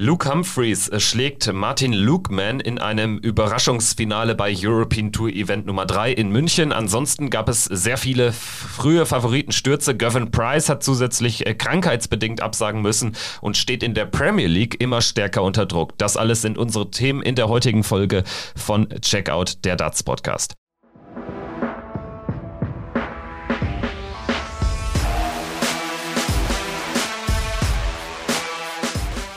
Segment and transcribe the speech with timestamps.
[0.00, 6.12] Luke Humphreys äh, schlägt Martin Lukeman in einem Überraschungsfinale bei European Tour Event Nummer 3
[6.12, 6.70] in München.
[6.70, 9.96] Ansonsten gab es sehr viele frühe Favoritenstürze.
[9.96, 15.00] Gavin Price hat zusätzlich äh, krankheitsbedingt absagen müssen und steht in der Premier League immer
[15.00, 15.98] stärker unter Druck.
[15.98, 18.22] Das alles sind unsere Themen in der heutigen Folge
[18.54, 20.54] von Checkout der Darts Podcast.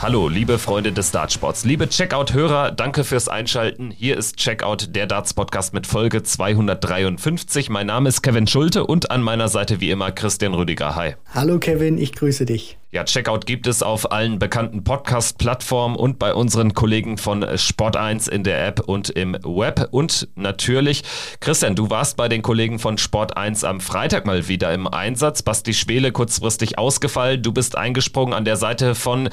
[0.00, 3.90] Hallo, liebe Freunde des Dartsports, liebe Checkout-Hörer, danke fürs Einschalten.
[3.90, 7.68] Hier ist Checkout, der Darts-Podcast mit Folge 253.
[7.68, 10.94] Mein Name ist Kevin Schulte und an meiner Seite wie immer Christian Rüdiger.
[10.94, 11.16] Hi.
[11.34, 12.78] Hallo Kevin, ich grüße dich.
[12.90, 18.44] Ja, Checkout gibt es auf allen bekannten Podcast-Plattformen und bei unseren Kollegen von Sport1 in
[18.44, 19.88] der App und im Web.
[19.90, 21.02] Und natürlich,
[21.40, 25.42] Christian, du warst bei den Kollegen von Sport1 am Freitag mal wieder im Einsatz.
[25.42, 27.42] Basti Schwele kurzfristig ausgefallen.
[27.42, 29.28] Du bist eingesprungen an der Seite von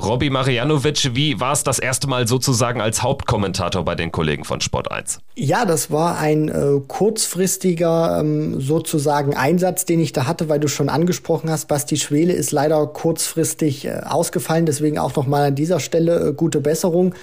[0.00, 4.60] Robby Marianovic, wie war es das erste Mal sozusagen als Hauptkommentator bei den Kollegen von
[4.60, 5.20] Sport 1?
[5.34, 10.68] Ja, das war ein äh, kurzfristiger ähm, sozusagen Einsatz, den ich da hatte, weil du
[10.68, 15.80] schon angesprochen hast, Basti Schwele ist leider kurzfristig äh, ausgefallen, deswegen auch nochmal an dieser
[15.80, 17.14] Stelle äh, gute Besserung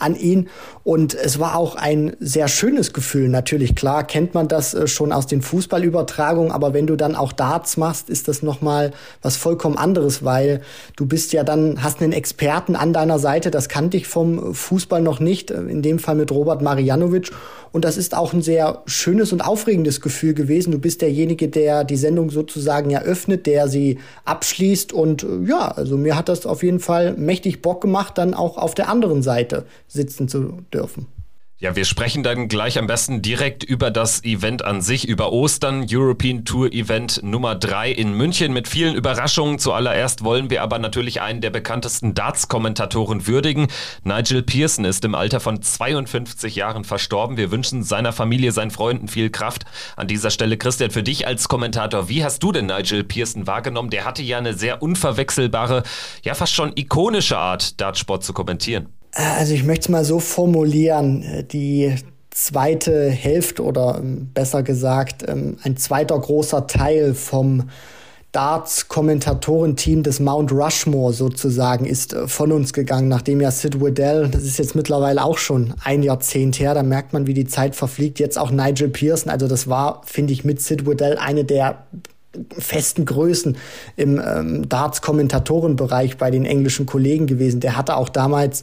[0.00, 0.48] an ihn.
[0.84, 3.28] Und es war auch ein sehr schönes Gefühl.
[3.28, 7.32] Natürlich, klar, kennt man das äh, schon aus den Fußballübertragungen, aber wenn du dann auch
[7.32, 10.62] Darts machst, ist das nochmal was vollkommen anderes, weil
[10.96, 15.02] du bist ja dann, hast einen Experten an deiner Seite, das kannte ich vom Fußball
[15.02, 17.30] noch nicht, äh, in dem Fall mit Robert Marianovic.
[17.72, 20.72] Und das ist auch ein sehr schönes und aufregendes Gefühl gewesen.
[20.72, 24.92] Du bist derjenige, der die Sendung sozusagen eröffnet, der sie abschließt.
[24.92, 28.56] Und äh, ja, also mir hat das auf jeden Fall mächtig Bock gemacht, dann auch
[28.56, 31.06] auf der anderen Seite sitzen zu dürfen.
[31.62, 35.84] Ja, wir sprechen dann gleich am besten direkt über das Event an sich, über Ostern,
[35.90, 39.58] European Tour Event Nummer 3 in München mit vielen Überraschungen.
[39.58, 43.68] Zuallererst wollen wir aber natürlich einen der bekanntesten Darts-Kommentatoren würdigen.
[44.04, 47.36] Nigel Pearson ist im Alter von 52 Jahren verstorben.
[47.36, 49.66] Wir wünschen seiner Familie, seinen Freunden viel Kraft.
[49.96, 53.90] An dieser Stelle, Christian, für dich als Kommentator, wie hast du denn Nigel Pearson wahrgenommen?
[53.90, 55.82] Der hatte ja eine sehr unverwechselbare,
[56.22, 58.88] ja fast schon ikonische Art, Dartsport zu kommentieren.
[59.12, 61.94] Also ich möchte es mal so formulieren, die
[62.30, 67.64] zweite Hälfte oder ähm, besser gesagt ähm, ein zweiter großer Teil vom
[68.32, 74.44] Darts-Kommentatorenteam des Mount Rushmore sozusagen ist äh, von uns gegangen, nachdem ja Sid Waddell, das
[74.44, 78.20] ist jetzt mittlerweile auch schon ein Jahrzehnt her, da merkt man, wie die Zeit verfliegt,
[78.20, 81.84] jetzt auch Nigel Pearson, also das war, finde ich, mit Sid Waddell eine der
[82.56, 83.56] festen Größen
[83.96, 87.58] im ähm, Darts-Kommentatorenbereich bei den englischen Kollegen gewesen.
[87.58, 88.62] Der hatte auch damals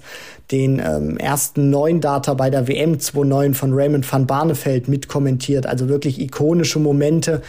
[0.51, 5.65] den ähm, ersten neuen Data bei der WM 29 von Raymond van Barneveld mitkommentiert.
[5.65, 7.41] Also wirklich ikonische Momente.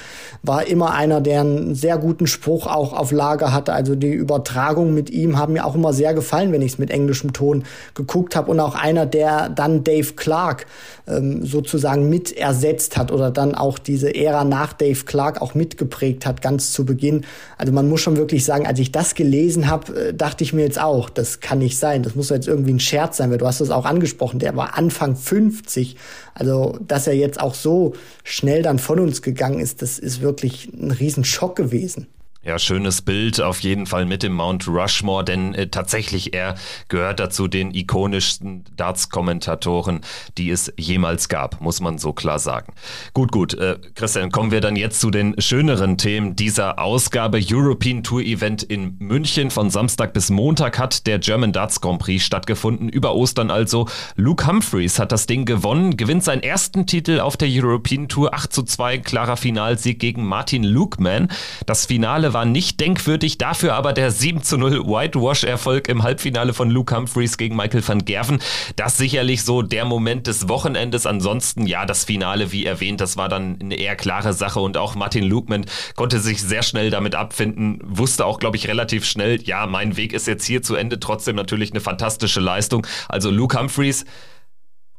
[0.43, 3.73] War immer einer, der einen sehr guten Spruch auch auf Lager hatte.
[3.73, 6.91] Also die Übertragungen mit ihm haben mir auch immer sehr gefallen, wenn ich es mit
[6.91, 7.65] englischem Ton
[7.95, 8.51] geguckt habe.
[8.51, 10.67] Und auch einer, der dann Dave Clark
[11.07, 16.27] ähm, sozusagen mit ersetzt hat oder dann auch diese Ära nach Dave Clark auch mitgeprägt
[16.27, 17.25] hat, ganz zu Beginn.
[17.59, 20.63] Also man muss schon wirklich sagen, als ich das gelesen habe, äh, dachte ich mir
[20.63, 22.03] jetzt auch, das kann nicht sein.
[22.03, 24.77] Das muss jetzt irgendwie ein Scherz sein, weil du hast es auch angesprochen, der war
[24.77, 25.97] Anfang 50.
[26.35, 27.95] Also, dass er jetzt auch so
[28.25, 32.07] schnell dann von uns gegangen ist, das ist wirklich ein Riesenschock gewesen.
[32.49, 36.55] Ja, schönes Bild auf jeden Fall mit dem Mount Rushmore, denn äh, tatsächlich er
[36.89, 40.01] gehört dazu den ikonischsten Darts-Kommentatoren,
[40.39, 42.73] die es jemals gab, muss man so klar sagen.
[43.13, 47.39] Gut, gut, äh, Christian, kommen wir dann jetzt zu den schöneren Themen dieser Ausgabe.
[47.39, 52.25] European Tour Event in München von Samstag bis Montag hat der German Darts Grand Prix
[52.25, 53.89] stattgefunden, über Ostern also.
[54.17, 58.51] Luke Humphreys hat das Ding gewonnen, gewinnt seinen ersten Titel auf der European Tour, 8
[58.51, 61.29] zu 2, klarer Finalsieg gegen Martin Lukeman.
[61.67, 66.55] Das Finale Finale war nicht denkwürdig, dafür aber der 7 zu 0 Whitewash-Erfolg im Halbfinale
[66.55, 68.39] von Luke Humphreys gegen Michael van Gerven.
[68.77, 71.05] Das sicherlich so der Moment des Wochenendes.
[71.05, 74.95] Ansonsten, ja, das Finale, wie erwähnt, das war dann eine eher klare Sache und auch
[74.95, 75.67] Martin Lukeman
[75.97, 80.13] konnte sich sehr schnell damit abfinden, wusste auch, glaube ich, relativ schnell, ja, mein Weg
[80.13, 81.01] ist jetzt hier zu Ende.
[81.01, 82.87] Trotzdem natürlich eine fantastische Leistung.
[83.09, 84.05] Also Luke Humphreys,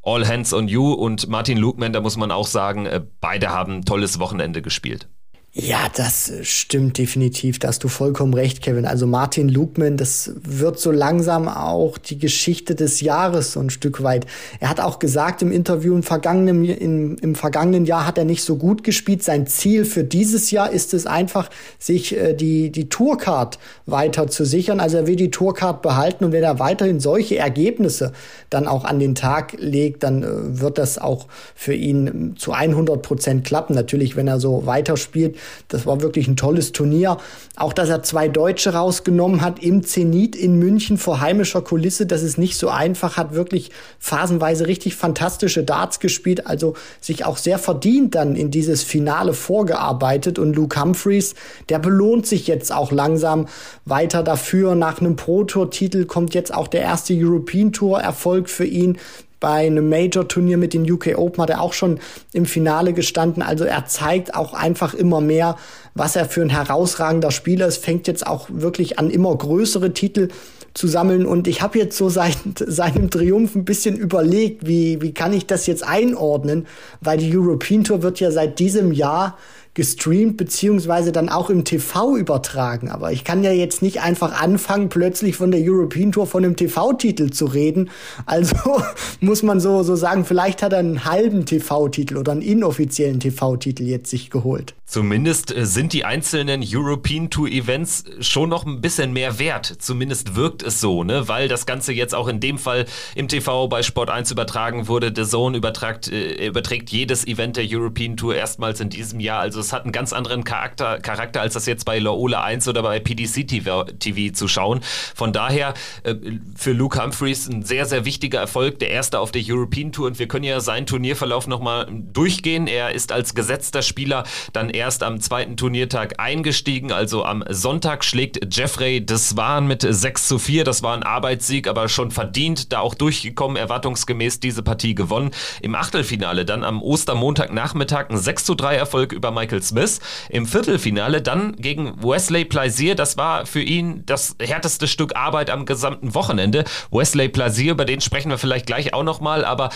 [0.04, 3.78] All Hands on You und Martin Lukeman, da muss man auch sagen, äh, beide haben
[3.78, 5.08] ein tolles Wochenende gespielt.
[5.52, 7.58] Ja, das stimmt definitiv.
[7.58, 8.86] Da hast du vollkommen recht, Kevin.
[8.86, 14.04] Also Martin Lugman, das wird so langsam auch die Geschichte des Jahres so ein Stück
[14.04, 14.28] weit.
[14.60, 18.44] Er hat auch gesagt im Interview, im vergangenen, im, im vergangenen Jahr hat er nicht
[18.44, 19.24] so gut gespielt.
[19.24, 21.50] Sein Ziel für dieses Jahr ist es einfach,
[21.80, 23.58] sich äh, die, die Tourcard
[23.88, 24.80] weiter zu sichern.
[24.80, 28.14] Also er will die Tourcard behalten und wenn er weiterhin solche Ergebnisse
[28.52, 30.28] dann auch an den Tag legt, dann äh,
[30.62, 31.26] wird das auch
[31.56, 33.74] für ihn zu 100 Prozent klappen.
[33.74, 37.18] Natürlich, wenn er so weiterspielt Das war wirklich ein tolles Turnier.
[37.56, 42.24] Auch, dass er zwei Deutsche rausgenommen hat im Zenit in München vor heimischer Kulisse, das
[42.24, 47.60] ist nicht so einfach, hat wirklich phasenweise richtig fantastische Darts gespielt, also sich auch sehr
[47.60, 50.40] verdient dann in dieses Finale vorgearbeitet.
[50.40, 51.36] Und Luke Humphreys,
[51.70, 53.48] der belohnt sich jetzt auch langsam
[53.86, 54.76] weiter dafür.
[54.76, 58.98] Nach einem Pro-Tour-Titel kommt jetzt auch der erste European Tour-Erfolg für ihn.
[59.40, 62.00] Bei einem Major-Turnier mit den UK Open hat er auch schon
[62.34, 63.42] im Finale gestanden.
[63.42, 65.58] Also er zeigt auch einfach immer mehr,
[65.94, 67.84] was er für ein herausragender Spieler ist.
[67.84, 70.30] Fängt jetzt auch wirklich an, immer größere Titel
[70.74, 71.26] zu sammeln.
[71.26, 75.46] Und ich habe jetzt so seit seinem Triumph ein bisschen überlegt, wie, wie kann ich
[75.46, 76.68] das jetzt einordnen?
[77.02, 79.38] Weil die European Tour wird ja seit diesem Jahr
[79.74, 82.90] gestreamt beziehungsweise dann auch im TV übertragen.
[82.90, 86.56] Aber ich kann ja jetzt nicht einfach anfangen, plötzlich von der European Tour von einem
[86.56, 87.90] TV-Titel zu reden.
[88.26, 88.56] Also
[89.20, 93.84] muss man so, so sagen, vielleicht hat er einen halben TV-Titel oder einen inoffiziellen TV-Titel
[93.84, 94.76] jetzt sich geholt.
[94.90, 99.68] Zumindest äh, sind die einzelnen European Tour Events schon noch ein bisschen mehr wert.
[99.78, 101.28] Zumindest wirkt es so, ne?
[101.28, 105.14] Weil das Ganze jetzt auch in dem Fall im TV bei Sport 1 übertragen wurde.
[105.16, 109.42] The Zone übertragt, äh, überträgt jedes Event der European Tour erstmals in diesem Jahr.
[109.42, 112.82] Also es hat einen ganz anderen Charakter, Charakter als das jetzt bei Laola 1 oder
[112.82, 114.82] bei PDC TV, TV zu schauen.
[115.14, 116.16] Von daher äh,
[116.56, 118.80] für Luke Humphreys ein sehr, sehr wichtiger Erfolg.
[118.80, 120.08] Der erste auf der European Tour.
[120.08, 122.66] Und wir können ja seinen Turnierverlauf nochmal durchgehen.
[122.66, 124.24] Er ist als gesetzter Spieler
[124.54, 126.92] dann erst am zweiten Turniertag eingestiegen.
[126.92, 130.64] Also am Sonntag schlägt Jeffrey Deswan mit 6 zu 4.
[130.64, 135.30] Das war ein Arbeitssieg, aber schon verdient, da auch durchgekommen, erwartungsgemäß diese Partie gewonnen.
[135.62, 140.00] Im Achtelfinale dann am Ostermontagnachmittag ein 6 zu 3 Erfolg über Michael Smith.
[140.30, 142.94] Im Viertelfinale dann gegen Wesley Plaisir.
[142.94, 146.66] Das war für ihn das härteste Stück Arbeit am gesamten Wochenende.
[146.92, 149.70] Wesley Plaisir, über den sprechen wir vielleicht gleich auch nochmal, aber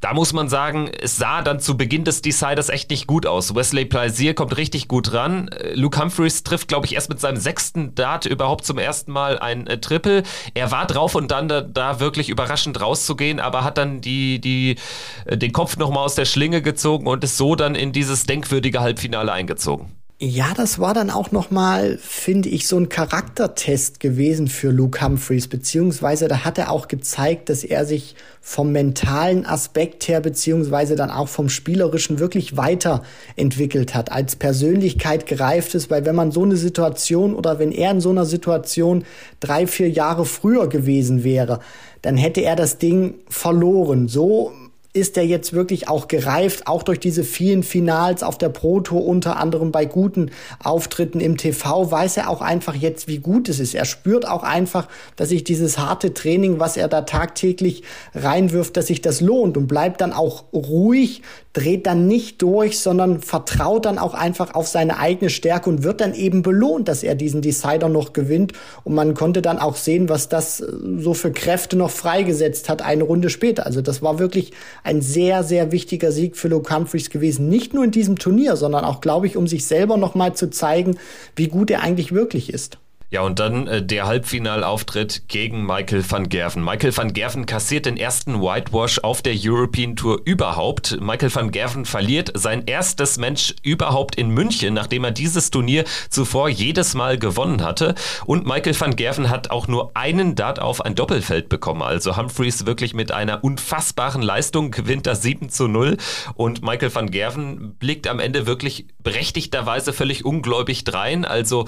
[0.00, 3.54] da muss man sagen, es sah dann zu Beginn des Deciders echt nicht gut aus.
[3.54, 5.48] Wesley Plaisir kommt richtig gut ran.
[5.72, 9.66] Luke Humphreys trifft, glaube ich, erst mit seinem sechsten Dart überhaupt zum ersten Mal ein
[9.66, 10.22] äh, Triple.
[10.52, 14.76] Er war drauf und dann da, da, wirklich überraschend rauszugehen, aber hat dann die, die,
[15.24, 18.80] äh, den Kopf nochmal aus der Schlinge gezogen und ist so dann in dieses denkwürdige
[18.80, 19.96] Halbfinale eingezogen.
[20.18, 25.46] Ja, das war dann auch nochmal, finde ich, so ein Charaktertest gewesen für Luke Humphreys,
[25.46, 31.10] beziehungsweise da hat er auch gezeigt, dass er sich vom mentalen Aspekt her, beziehungsweise dann
[31.10, 36.56] auch vom spielerischen wirklich weiterentwickelt hat, als Persönlichkeit gereift ist, weil wenn man so eine
[36.56, 39.04] Situation oder wenn er in so einer Situation
[39.38, 41.60] drei, vier Jahre früher gewesen wäre,
[42.00, 44.08] dann hätte er das Ding verloren.
[44.08, 44.50] So
[44.96, 49.04] ist er jetzt wirklich auch gereift, auch durch diese vielen Finals auf der Pro Tour,
[49.04, 50.30] unter anderem bei guten
[50.64, 53.74] Auftritten im TV, weiß er auch einfach jetzt, wie gut es ist.
[53.74, 57.82] Er spürt auch einfach, dass sich dieses harte Training, was er da tagtäglich
[58.14, 61.22] reinwirft, dass sich das lohnt und bleibt dann auch ruhig,
[61.56, 66.02] dreht dann nicht durch, sondern vertraut dann auch einfach auf seine eigene Stärke und wird
[66.02, 68.52] dann eben belohnt, dass er diesen Decider noch gewinnt.
[68.84, 70.66] Und man konnte dann auch sehen, was das äh,
[70.98, 73.64] so für Kräfte noch freigesetzt hat, eine Runde später.
[73.64, 74.52] Also das war wirklich
[74.84, 77.48] ein sehr, sehr wichtiger Sieg für Luke Humphreys gewesen.
[77.48, 80.50] Nicht nur in diesem Turnier, sondern auch, glaube ich, um sich selber noch mal zu
[80.50, 80.98] zeigen,
[81.36, 82.78] wie gut er eigentlich wirklich ist.
[83.16, 86.62] Ja, und dann äh, der Halbfinalauftritt gegen Michael van Gerven.
[86.62, 91.00] Michael van Gerven kassiert den ersten Whitewash auf der European Tour überhaupt.
[91.00, 96.50] Michael van Gerven verliert sein erstes Match überhaupt in München, nachdem er dieses Turnier zuvor
[96.50, 97.94] jedes Mal gewonnen hatte.
[98.26, 101.80] Und Michael van Gerven hat auch nur einen Dart auf ein Doppelfeld bekommen.
[101.80, 105.96] Also Humphreys wirklich mit einer unfassbaren Leistung gewinnt das 7 zu 0.
[106.34, 111.24] Und Michael van Gerven blickt am Ende wirklich berechtigterweise völlig ungläubig drein.
[111.24, 111.64] Also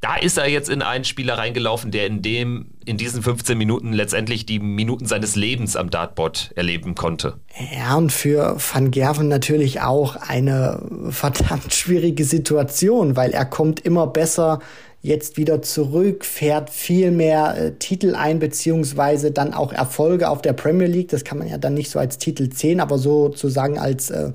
[0.00, 3.92] da ist er jetzt in einen Spieler reingelaufen, der in dem, in diesen 15 Minuten
[3.92, 7.34] letztendlich die Minuten seines Lebens am Dartboard erleben konnte.
[7.76, 14.06] Ja, und für Van Gerven natürlich auch eine verdammt schwierige Situation, weil er kommt immer
[14.06, 14.60] besser
[15.02, 20.52] jetzt wieder zurück, fährt viel mehr äh, Titel ein, beziehungsweise dann auch Erfolge auf der
[20.52, 21.08] Premier League.
[21.08, 24.32] Das kann man ja dann nicht so als Titel zählen, aber sozusagen als äh,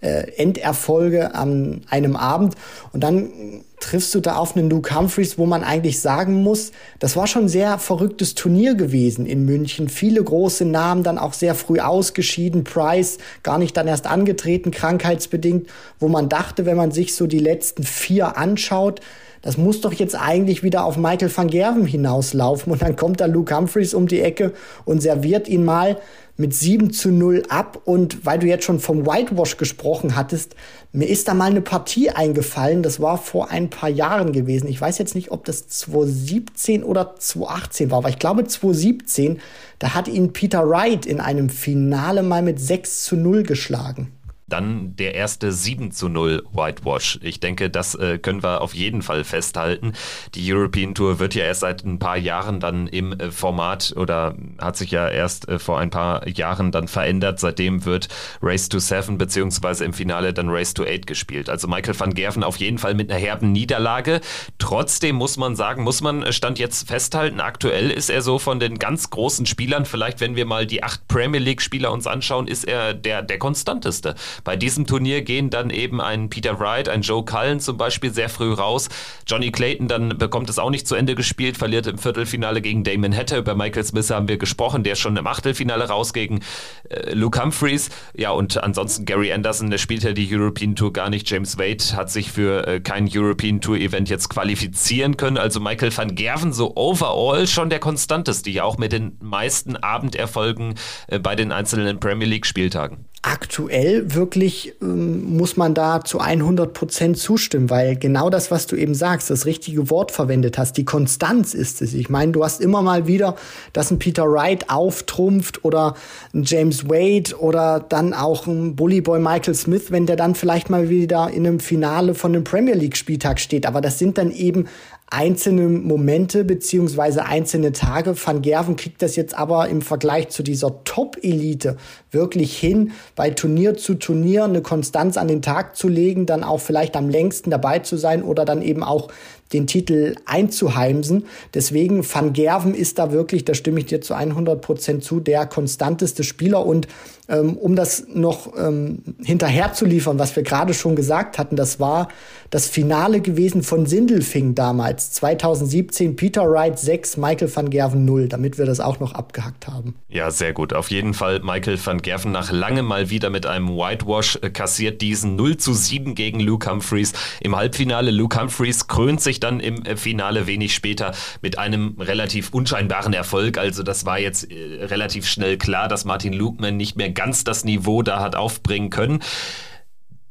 [0.00, 2.56] äh, Enderfolge an einem Abend.
[2.92, 3.30] Und dann
[3.78, 7.48] triffst du da auf einen Luke Humphreys, wo man eigentlich sagen muss, das war schon
[7.48, 9.88] sehr verrücktes Turnier gewesen in München.
[9.88, 12.62] Viele große Namen dann auch sehr früh ausgeschieden.
[12.62, 17.38] Price gar nicht dann erst angetreten, krankheitsbedingt, wo man dachte, wenn man sich so die
[17.38, 19.00] letzten vier anschaut,
[19.40, 22.72] das muss doch jetzt eigentlich wieder auf Michael van Gerven hinauslaufen.
[22.72, 24.52] Und dann kommt da Luke Humphreys um die Ecke
[24.84, 25.96] und serviert ihn mal
[26.36, 27.80] mit 7 zu 0 ab.
[27.86, 30.56] Und weil du jetzt schon vom Whitewash gesprochen hattest,
[30.92, 32.82] mir ist da mal eine Partie eingefallen.
[32.82, 34.68] Das war vor ein paar Jahren gewesen.
[34.68, 39.40] Ich weiß jetzt nicht, ob das 2017 oder 2018 war, aber ich glaube 2017,
[39.78, 44.12] da hat ihn Peter Wright in einem Finale mal mit 6 zu 0 geschlagen.
[44.48, 47.18] Dann der erste 7 zu 0 Whitewash.
[47.22, 49.92] Ich denke, das äh, können wir auf jeden Fall festhalten.
[50.34, 54.34] Die European Tour wird ja erst seit ein paar Jahren dann im äh, Format oder
[54.58, 57.40] hat sich ja erst äh, vor ein paar Jahren dann verändert.
[57.40, 58.08] Seitdem wird
[58.42, 61.48] Race to Seven beziehungsweise im Finale dann Race to Eight gespielt.
[61.48, 64.20] Also Michael van Gerven auf jeden Fall mit einer herben Niederlage.
[64.58, 68.60] Trotzdem muss man sagen, muss man äh, Stand jetzt festhalten, aktuell ist er so von
[68.60, 72.46] den ganz großen Spielern, vielleicht wenn wir mal die acht Premier League Spieler uns anschauen,
[72.46, 74.14] ist er der, der konstanteste.
[74.44, 78.28] Bei diesem Turnier gehen dann eben ein Peter Wright, ein Joe Cullen zum Beispiel sehr
[78.28, 78.88] früh raus.
[79.26, 83.14] Johnny Clayton dann bekommt es auch nicht zu Ende gespielt, verliert im Viertelfinale gegen Damon
[83.14, 83.38] Hatter.
[83.38, 86.40] Über Michael Smith haben wir gesprochen, der schon im Achtelfinale raus gegen
[86.88, 87.90] äh, Luke Humphreys.
[88.14, 91.28] Ja, und ansonsten Gary Anderson, der spielt ja die European Tour gar nicht.
[91.30, 95.38] James Wade hat sich für äh, kein European Tour Event jetzt qualifizieren können.
[95.38, 100.74] Also Michael van Gerven so overall schon der konstanteste, ja auch mit den meisten Abenderfolgen
[101.08, 106.74] äh, bei den einzelnen Premier League Spieltagen aktuell wirklich ähm, muss man da zu 100
[106.74, 110.84] Prozent zustimmen, weil genau das, was du eben sagst, das richtige Wort verwendet hast, die
[110.84, 111.94] Konstanz ist es.
[111.94, 113.36] Ich meine, du hast immer mal wieder,
[113.72, 115.94] dass ein Peter Wright auftrumpft oder
[116.34, 120.90] ein James Wade oder dann auch ein Bullyboy Michael Smith, wenn der dann vielleicht mal
[120.90, 123.64] wieder in einem Finale von einem Premier League Spieltag steht.
[123.64, 124.66] Aber das sind dann eben
[125.10, 128.14] einzelne Momente beziehungsweise einzelne Tage.
[128.22, 131.76] Van Gerven kriegt das jetzt aber im Vergleich zu dieser Top-Elite
[132.10, 136.60] wirklich hin, bei Turnier zu Turnier eine Konstanz an den Tag zu legen, dann auch
[136.60, 139.08] vielleicht am längsten dabei zu sein oder dann eben auch
[139.52, 141.24] den Titel einzuheimsen.
[141.54, 145.46] Deswegen Van Gerven ist da wirklich, da stimme ich dir zu 100 Prozent zu, der
[145.46, 146.88] konstanteste Spieler und
[147.28, 152.08] ähm, um das noch ähm, hinterher was wir gerade schon gesagt hatten, das war
[152.50, 158.56] das Finale gewesen von Sindelfing damals, 2017, Peter Wright 6, Michael van Gerven 0, damit
[158.56, 159.94] wir das auch noch abgehackt haben.
[160.08, 160.72] Ja, sehr gut.
[160.72, 165.02] Auf jeden Fall Michael van Gerven nach langem mal wieder mit einem Whitewash äh, kassiert
[165.02, 167.12] diesen 0 zu 7 gegen Luke Humphreys.
[167.40, 172.50] Im Halbfinale Luke Humphreys krönt sich dann im äh, Finale wenig später mit einem relativ
[172.52, 173.58] unscheinbaren Erfolg.
[173.58, 177.64] Also das war jetzt äh, relativ schnell klar, dass Martin Lukeman nicht mehr ganz das
[177.64, 179.20] Niveau da hat aufbringen können.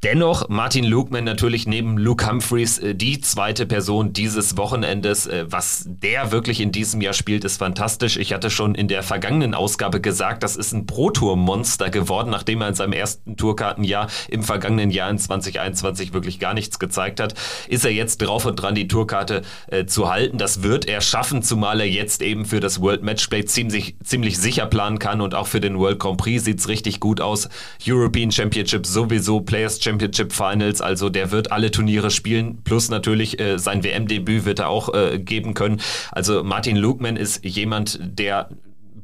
[0.08, 5.28] Dennoch Martin Lukeman natürlich neben Luke Humphreys äh, die zweite Person dieses Wochenendes.
[5.28, 8.16] Äh, was der wirklich in diesem Jahr spielt, ist fantastisch.
[8.16, 12.70] Ich hatte schon in der vergangenen Ausgabe gesagt, das ist ein Pro-Tour-Monster geworden, nachdem er
[12.70, 17.34] in seinem ersten Tourkartenjahr im vergangenen Jahr in 2021 wirklich gar nichts gezeigt hat.
[17.68, 20.38] Ist er jetzt drauf und dran, die Tourkarte äh, zu halten?
[20.38, 24.68] Das wird er schaffen, zumal er jetzt eben für das World Matchplay ziemlich, ziemlich sicher
[24.68, 27.50] planen kann und auch für den World Grand Prix sieht's richtig gut aus.
[27.86, 29.97] European Championship sowieso, Players Championship
[30.34, 34.94] Finals, also der wird alle Turniere spielen, plus natürlich äh, sein WM-Debüt wird er auch
[34.94, 35.82] äh, geben können.
[36.12, 38.50] Also Martin Lukeman ist jemand, der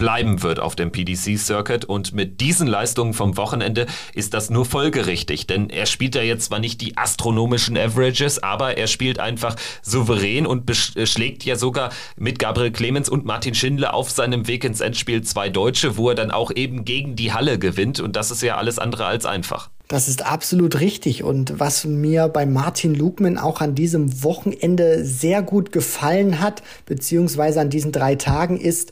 [0.03, 1.86] bleiben wird auf dem PDC-Circuit.
[1.86, 6.48] Und mit diesen Leistungen vom Wochenende ist das nur folgerichtig, denn er spielt ja jetzt
[6.48, 11.91] zwar nicht die astronomischen Averages, aber er spielt einfach souverän und äh, schlägt ja sogar
[12.17, 16.15] mit Gabriel Clemens und Martin Schindler auf seinem Weg ins Endspiel zwei Deutsche, wo er
[16.15, 18.01] dann auch eben gegen die Halle gewinnt.
[18.01, 19.69] Und das ist ja alles andere als einfach.
[19.88, 21.24] Das ist absolut richtig.
[21.24, 27.62] Und was mir bei Martin Lugman auch an diesem Wochenende sehr gut gefallen hat, beziehungsweise
[27.62, 28.91] an diesen drei Tagen, ist,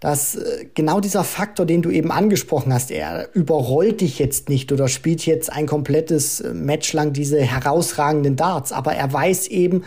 [0.00, 4.70] dass äh, genau dieser Faktor, den du eben angesprochen hast, er überrollt dich jetzt nicht
[4.72, 9.84] oder spielt jetzt ein komplettes äh, Match lang diese herausragenden Darts, aber er weiß eben,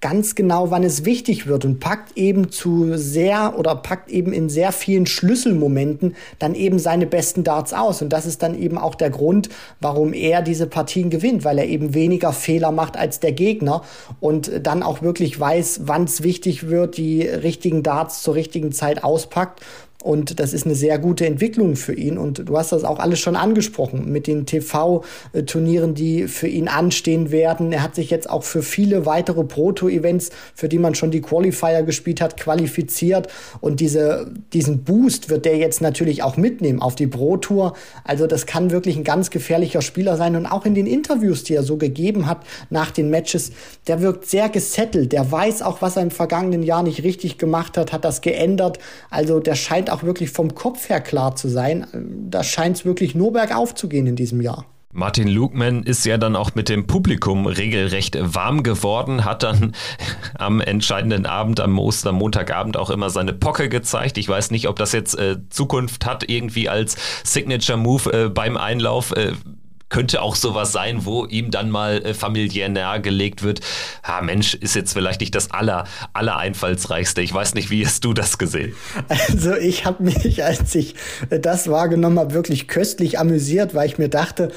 [0.00, 4.48] ganz genau, wann es wichtig wird und packt eben zu sehr oder packt eben in
[4.48, 8.00] sehr vielen Schlüsselmomenten dann eben seine besten Darts aus.
[8.00, 9.48] Und das ist dann eben auch der Grund,
[9.80, 13.82] warum er diese Partien gewinnt, weil er eben weniger Fehler macht als der Gegner
[14.20, 19.02] und dann auch wirklich weiß, wann es wichtig wird, die richtigen Darts zur richtigen Zeit
[19.02, 19.60] auspackt
[20.04, 22.18] und das ist eine sehr gute Entwicklung für ihn.
[22.18, 27.32] Und du hast das auch alles schon angesprochen mit den TV-Turnieren, die für ihn anstehen
[27.32, 27.72] werden.
[27.72, 31.82] Er hat sich jetzt auch für viele weitere Proto-Events, für die man schon die Qualifier
[31.82, 33.26] gespielt hat, qualifiziert.
[33.60, 37.72] Und diese, diesen Boost wird der jetzt natürlich auch mitnehmen auf die Pro-Tour.
[38.04, 40.36] Also das kann wirklich ein ganz gefährlicher Spieler sein.
[40.36, 43.50] Und auch in den Interviews, die er so gegeben hat nach den Matches,
[43.88, 45.10] der wirkt sehr gesettelt.
[45.10, 48.78] Der weiß auch, was er im vergangenen Jahr nicht richtig gemacht hat, hat das geändert.
[49.10, 51.86] Also der scheint scheint auch wirklich vom Kopf her klar zu sein.
[52.30, 54.66] Da scheint es wirklich nur bergauf zu gehen in diesem Jahr.
[54.90, 59.74] Martin Lukeman ist ja dann auch mit dem Publikum regelrecht warm geworden, hat dann
[60.34, 64.16] am entscheidenden Abend, am Ostermontagabend auch immer seine Pocke gezeigt.
[64.16, 68.56] Ich weiß nicht, ob das jetzt äh, Zukunft hat, irgendwie als Signature Move äh, beim
[68.56, 69.12] Einlauf.
[69.12, 69.32] Äh,
[69.88, 73.60] könnte auch sowas sein, wo ihm dann mal äh, familiär nahegelegt wird,
[74.02, 77.22] ha Mensch, ist jetzt vielleicht nicht das aller, aller einfallsreichste.
[77.22, 78.74] Ich weiß nicht, wie hast du das gesehen?
[79.08, 80.94] Also ich habe mich, als ich
[81.30, 84.52] das wahrgenommen habe, wirklich köstlich amüsiert, weil ich mir dachte,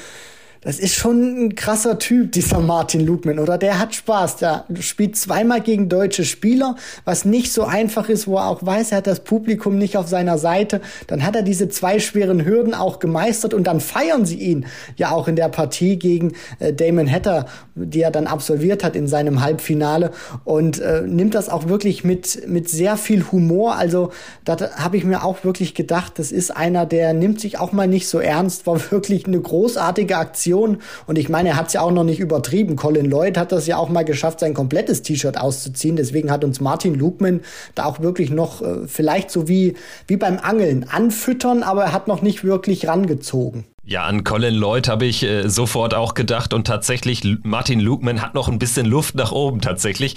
[0.64, 3.58] das ist schon ein krasser Typ, dieser Martin Lugman, oder?
[3.58, 4.36] Der hat Spaß.
[4.36, 8.92] Der spielt zweimal gegen deutsche Spieler, was nicht so einfach ist, wo er auch weiß,
[8.92, 10.80] er hat das Publikum nicht auf seiner Seite.
[11.08, 14.66] Dann hat er diese zwei schweren Hürden auch gemeistert und dann feiern sie ihn
[14.96, 19.08] ja auch in der Partie gegen äh, Damon Hatter, die er dann absolviert hat in
[19.08, 20.12] seinem Halbfinale
[20.44, 23.74] und äh, nimmt das auch wirklich mit, mit sehr viel Humor.
[23.74, 24.12] Also
[24.44, 27.88] da habe ich mir auch wirklich gedacht, das ist einer, der nimmt sich auch mal
[27.88, 30.78] nicht so ernst, war wirklich eine großartige Aktion Aktion.
[31.06, 32.76] Und ich meine, er hat es ja auch noch nicht übertrieben.
[32.76, 35.96] Colin Lloyd hat das ja auch mal geschafft, sein komplettes T-Shirt auszuziehen.
[35.96, 37.40] Deswegen hat uns Martin Lugman
[37.74, 39.74] da auch wirklich noch äh, vielleicht so wie,
[40.06, 43.64] wie beim Angeln anfüttern, aber er hat noch nicht wirklich rangezogen.
[43.84, 48.34] Ja, an Colin Lloyd habe ich äh, sofort auch gedacht und tatsächlich, Martin Lugman hat
[48.34, 50.14] noch ein bisschen Luft nach oben tatsächlich.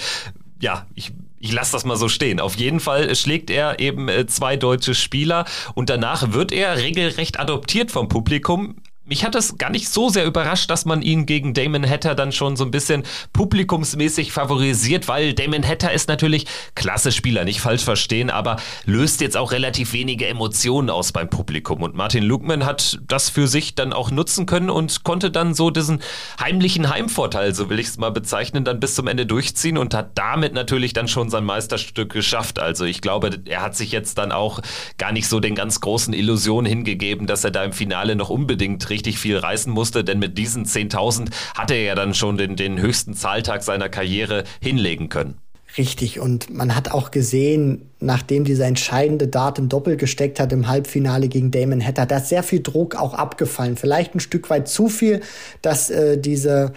[0.62, 1.14] Ja, ich
[1.46, 2.40] ich lasse das mal so stehen.
[2.40, 7.40] Auf jeden Fall schlägt er eben äh, zwei deutsche Spieler und danach wird er regelrecht
[7.40, 11.54] adoptiert vom Publikum mich hat es gar nicht so sehr überrascht, dass man ihn gegen
[11.54, 17.12] Damon Hatter dann schon so ein bisschen publikumsmäßig favorisiert, weil Damon Hatter ist natürlich klasse
[17.12, 21.84] Spieler, nicht falsch verstehen, aber löst jetzt auch relativ wenige Emotionen aus beim Publikum.
[21.84, 25.70] Und Martin Lugman hat das für sich dann auch nutzen können und konnte dann so
[25.70, 26.02] diesen
[26.40, 30.18] heimlichen Heimvorteil, so will ich es mal bezeichnen, dann bis zum Ende durchziehen und hat
[30.18, 32.58] damit natürlich dann schon sein Meisterstück geschafft.
[32.58, 34.62] Also ich glaube, er hat sich jetzt dann auch
[34.98, 38.90] gar nicht so den ganz großen Illusionen hingegeben, dass er da im Finale noch unbedingt
[38.96, 42.80] richtig viel reißen musste, denn mit diesen 10.000 hat er ja dann schon den, den
[42.80, 45.36] höchsten Zahltag seiner Karriere hinlegen können.
[45.78, 50.70] Richtig, und man hat auch gesehen, nachdem dieser entscheidende Dart im Doppel gesteckt hat im
[50.70, 53.76] Halbfinale gegen Damon Hatter, da ist sehr viel Druck auch abgefallen.
[53.76, 55.20] Vielleicht ein Stück weit zu viel,
[55.62, 56.72] dass äh, diese,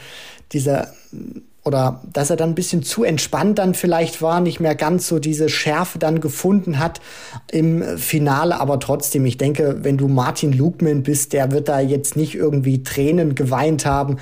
[0.50, 0.92] dieser
[1.68, 5.18] oder dass er dann ein bisschen zu entspannt dann vielleicht war, nicht mehr ganz so
[5.18, 7.00] diese Schärfe dann gefunden hat
[7.50, 8.58] im Finale.
[8.58, 12.82] Aber trotzdem, ich denke, wenn du Martin Lugman bist, der wird da jetzt nicht irgendwie
[12.82, 14.16] Tränen geweint haben,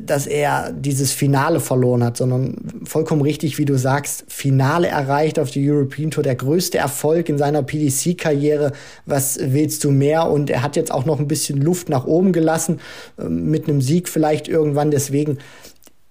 [0.00, 5.50] dass er dieses Finale verloren hat, sondern vollkommen richtig, wie du sagst, Finale erreicht auf
[5.50, 8.72] der European Tour, der größte Erfolg in seiner PDC-Karriere.
[9.04, 10.30] Was willst du mehr?
[10.30, 12.80] Und er hat jetzt auch noch ein bisschen Luft nach oben gelassen,
[13.18, 14.90] ähm, mit einem Sieg vielleicht irgendwann.
[14.90, 15.38] Deswegen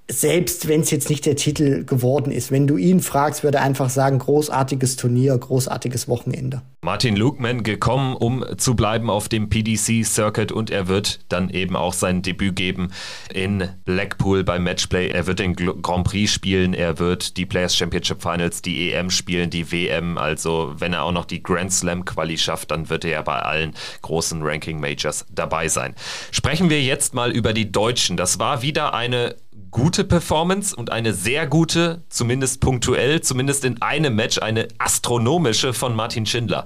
[0.09, 3.63] selbst wenn es jetzt nicht der Titel geworden ist, wenn du ihn fragst, würde er
[3.63, 6.61] einfach sagen, großartiges Turnier, großartiges Wochenende.
[6.81, 11.75] Martin Lukeman gekommen, um zu bleiben auf dem PDC Circuit und er wird dann eben
[11.75, 12.93] auch sein Debüt geben
[13.33, 15.09] in Blackpool beim Matchplay.
[15.09, 19.49] Er wird den Grand Prix spielen, er wird die Players Championship Finals, die EM spielen,
[19.49, 20.17] die WM.
[20.17, 23.39] Also wenn er auch noch die Grand Slam Quali schafft, dann wird er ja bei
[23.39, 25.93] allen großen Ranking Majors dabei sein.
[26.31, 28.15] Sprechen wir jetzt mal über die Deutschen.
[28.15, 29.35] Das war wieder eine
[29.77, 35.95] gute Performance und eine sehr gute, zumindest punktuell, zumindest in einem Match, eine astronomische von
[35.95, 36.63] Martin Schindler.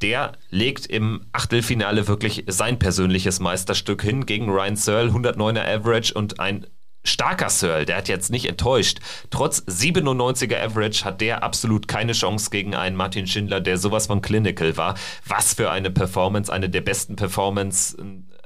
[0.00, 6.38] Der legt im Achtelfinale wirklich sein persönliches Meisterstück hin gegen Ryan Searle, 109er Average und
[6.38, 6.68] ein
[7.02, 9.00] starker Searle, der hat jetzt nicht enttäuscht.
[9.30, 14.22] Trotz 97er Average hat der absolut keine Chance gegen einen Martin Schindler, der sowas von
[14.22, 14.94] clinical war.
[15.26, 17.96] Was für eine Performance, eine der besten Performance,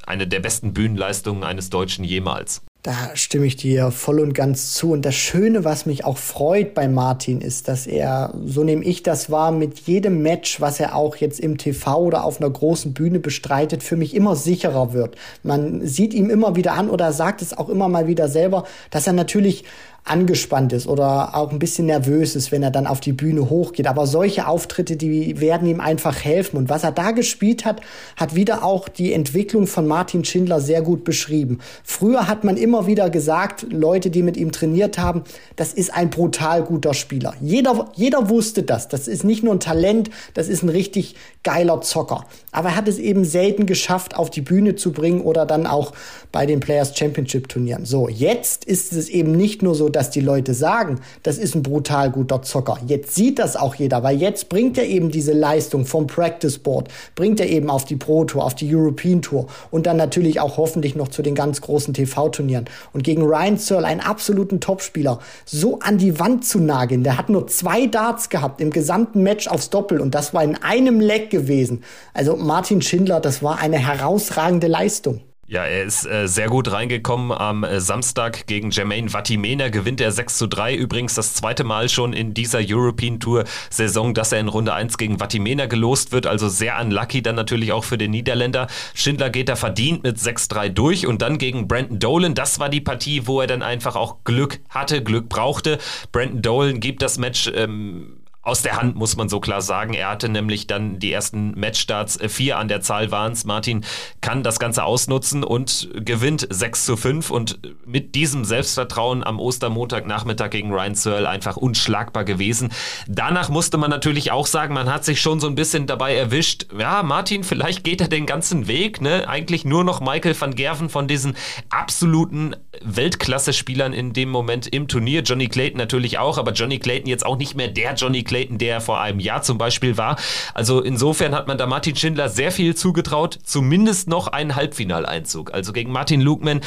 [0.07, 2.63] eine der besten Bühnenleistungen eines Deutschen jemals.
[2.87, 4.93] Da stimme ich dir voll und ganz zu.
[4.93, 9.03] Und das Schöne, was mich auch freut bei Martin, ist, dass er, so nehme ich
[9.03, 12.95] das wahr, mit jedem Match, was er auch jetzt im TV oder auf einer großen
[12.95, 15.17] Bühne bestreitet, für mich immer sicherer wird.
[15.43, 19.09] Man sieht ihm immer wieder an oder sagt es auch immer mal wieder selber, dass
[19.09, 19.65] er natürlich
[20.07, 23.87] angespannt ist oder auch ein bisschen nervös ist, wenn er dann auf die Bühne hochgeht.
[23.87, 26.57] Aber solche Auftritte, die werden ihm einfach helfen.
[26.57, 27.81] Und was er da gespielt hat,
[28.17, 31.59] hat wieder auch die Entwicklung von Martin Schindler sehr gut beschrieben.
[31.83, 35.25] Früher hat man immer wieder gesagt, Leute, die mit ihm trainiert haben,
[35.57, 37.35] das ist ein brutal guter Spieler.
[37.41, 38.87] Jeder, jeder wusste das.
[38.89, 42.27] Das ist nicht nur ein Talent, das ist ein richtig geiler Zocker.
[42.53, 45.93] Aber er hat es eben selten geschafft, auf die Bühne zu bringen oder dann auch
[46.31, 47.85] bei den Players Championship Turnieren.
[47.85, 51.63] So, jetzt ist es eben nicht nur so, dass die Leute sagen, das ist ein
[51.63, 52.79] brutal guter Zocker.
[52.87, 56.89] Jetzt sieht das auch jeder, weil jetzt bringt er eben diese Leistung vom Practice Board,
[57.15, 60.59] bringt er eben auf die Pro Tour, auf die European Tour und dann natürlich auch
[60.59, 62.67] hoffentlich noch zu den ganz großen TV-Turnieren.
[62.93, 67.03] Und gegen Ryan Searle, einen absoluten Topspieler, so an die Wand zu nageln.
[67.03, 70.57] Der hat nur zwei Darts gehabt im gesamten Match aufs Doppel und das war in
[70.57, 71.83] einem Leck gewesen.
[72.13, 75.23] Also Martin Schindler, das war eine herausragende Leistung.
[75.49, 80.11] Ja, er ist äh, sehr gut reingekommen am äh, Samstag gegen Jermaine Vatimena, gewinnt er
[80.11, 80.75] 6 zu 3.
[80.75, 84.99] Übrigens das zweite Mal schon in dieser European Tour Saison, dass er in Runde 1
[84.99, 88.67] gegen Vatimena gelost wird, also sehr unlucky dann natürlich auch für den Niederländer.
[88.93, 92.35] Schindler geht da verdient mit 6-3 durch und dann gegen Brandon Dolan.
[92.35, 95.79] Das war die Partie, wo er dann einfach auch Glück hatte, Glück brauchte.
[96.11, 98.16] Brandon Dolan gibt das Match ähm,
[98.47, 99.93] aus der Hand, muss man so klar sagen.
[99.93, 103.45] Er hatte nämlich dann die ersten Matchstarts, äh, vier an der Zahl waren es.
[103.45, 103.85] Martin
[104.21, 110.51] kann das Ganze ausnutzen und gewinnt 6 zu 5 und mit diesem Selbstvertrauen am Ostermontagnachmittag
[110.51, 112.71] gegen Ryan Searle einfach unschlagbar gewesen.
[113.09, 116.67] Danach musste man natürlich auch sagen, man hat sich schon so ein bisschen dabei erwischt.
[116.79, 119.29] Ja, Martin, vielleicht geht er den ganzen Weg, ne?
[119.29, 121.37] Eigentlich nur noch Michael van Gerven von diesen
[121.71, 125.23] absoluten Weltklasse-Spielern in dem Moment im Turnier.
[125.23, 128.59] Johnny Clayton natürlich auch, aber Johnny Clayton jetzt auch nicht mehr der Johnny Clayton Clayton,
[128.59, 130.17] der vor einem Jahr zum Beispiel war.
[130.53, 135.55] Also insofern hat man da Martin Schindler sehr viel zugetraut, zumindest noch einen Halbfinaleinzug.
[135.55, 136.61] Also gegen Martin Lugman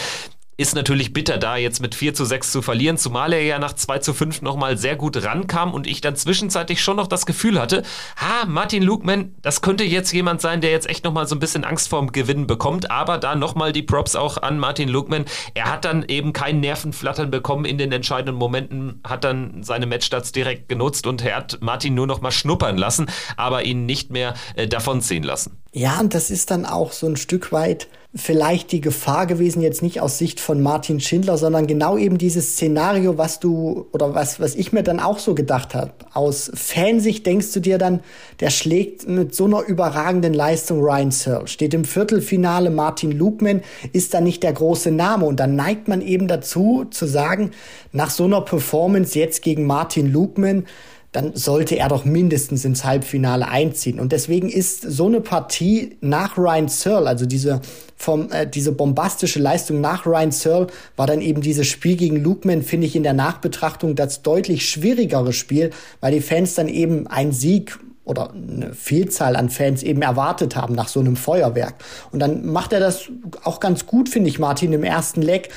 [0.60, 3.72] ist natürlich bitter, da jetzt mit 4 zu 6 zu verlieren, zumal er ja nach
[3.72, 7.62] 2 zu 5 nochmal sehr gut rankam und ich dann zwischenzeitlich schon noch das Gefühl
[7.62, 7.84] hatte,
[8.18, 11.64] ha, Martin Lugman, das könnte jetzt jemand sein, der jetzt echt nochmal so ein bisschen
[11.64, 15.24] Angst vorm Gewinnen bekommt, aber da nochmal die Props auch an Martin Lugman.
[15.54, 20.34] Er hat dann eben kein Nervenflattern bekommen in den entscheidenden Momenten, hat dann seine Matchstarts
[20.34, 23.06] direkt genutzt und er hat Martin nur noch mal schnuppern lassen,
[23.38, 25.58] aber ihn nicht mehr äh, davonziehen lassen.
[25.72, 29.84] Ja, und das ist dann auch so ein Stück weit vielleicht die Gefahr gewesen, jetzt
[29.84, 34.40] nicht aus Sicht von Martin Schindler, sondern genau eben dieses Szenario, was du oder was,
[34.40, 35.92] was ich mir dann auch so gedacht habe.
[36.14, 38.00] Aus Fansicht denkst du dir dann,
[38.40, 43.62] der schlägt mit so einer überragenden Leistung Ryan Searle, steht im Viertelfinale, Martin Lugman
[43.94, 47.52] ist da nicht der große Name und dann neigt man eben dazu zu sagen,
[47.92, 50.66] nach so einer Performance jetzt gegen Martin Lugman,
[51.12, 54.00] dann sollte er doch mindestens ins Halbfinale einziehen.
[54.00, 57.62] Und deswegen ist so eine Partie nach Ryan Searle, also diese,
[57.96, 60.68] vom, äh, diese bombastische Leistung nach Ryan Searle,
[60.98, 65.34] war dann eben dieses Spiel gegen Lukeman, finde ich in der Nachbetrachtung das deutlich schwierigere
[65.34, 70.56] Spiel, weil die Fans dann eben einen Sieg oder eine Vielzahl an Fans eben erwartet
[70.56, 71.76] haben nach so einem Feuerwerk.
[72.12, 73.04] Und dann macht er das
[73.44, 75.50] auch ganz gut, finde ich, Martin, im ersten Leck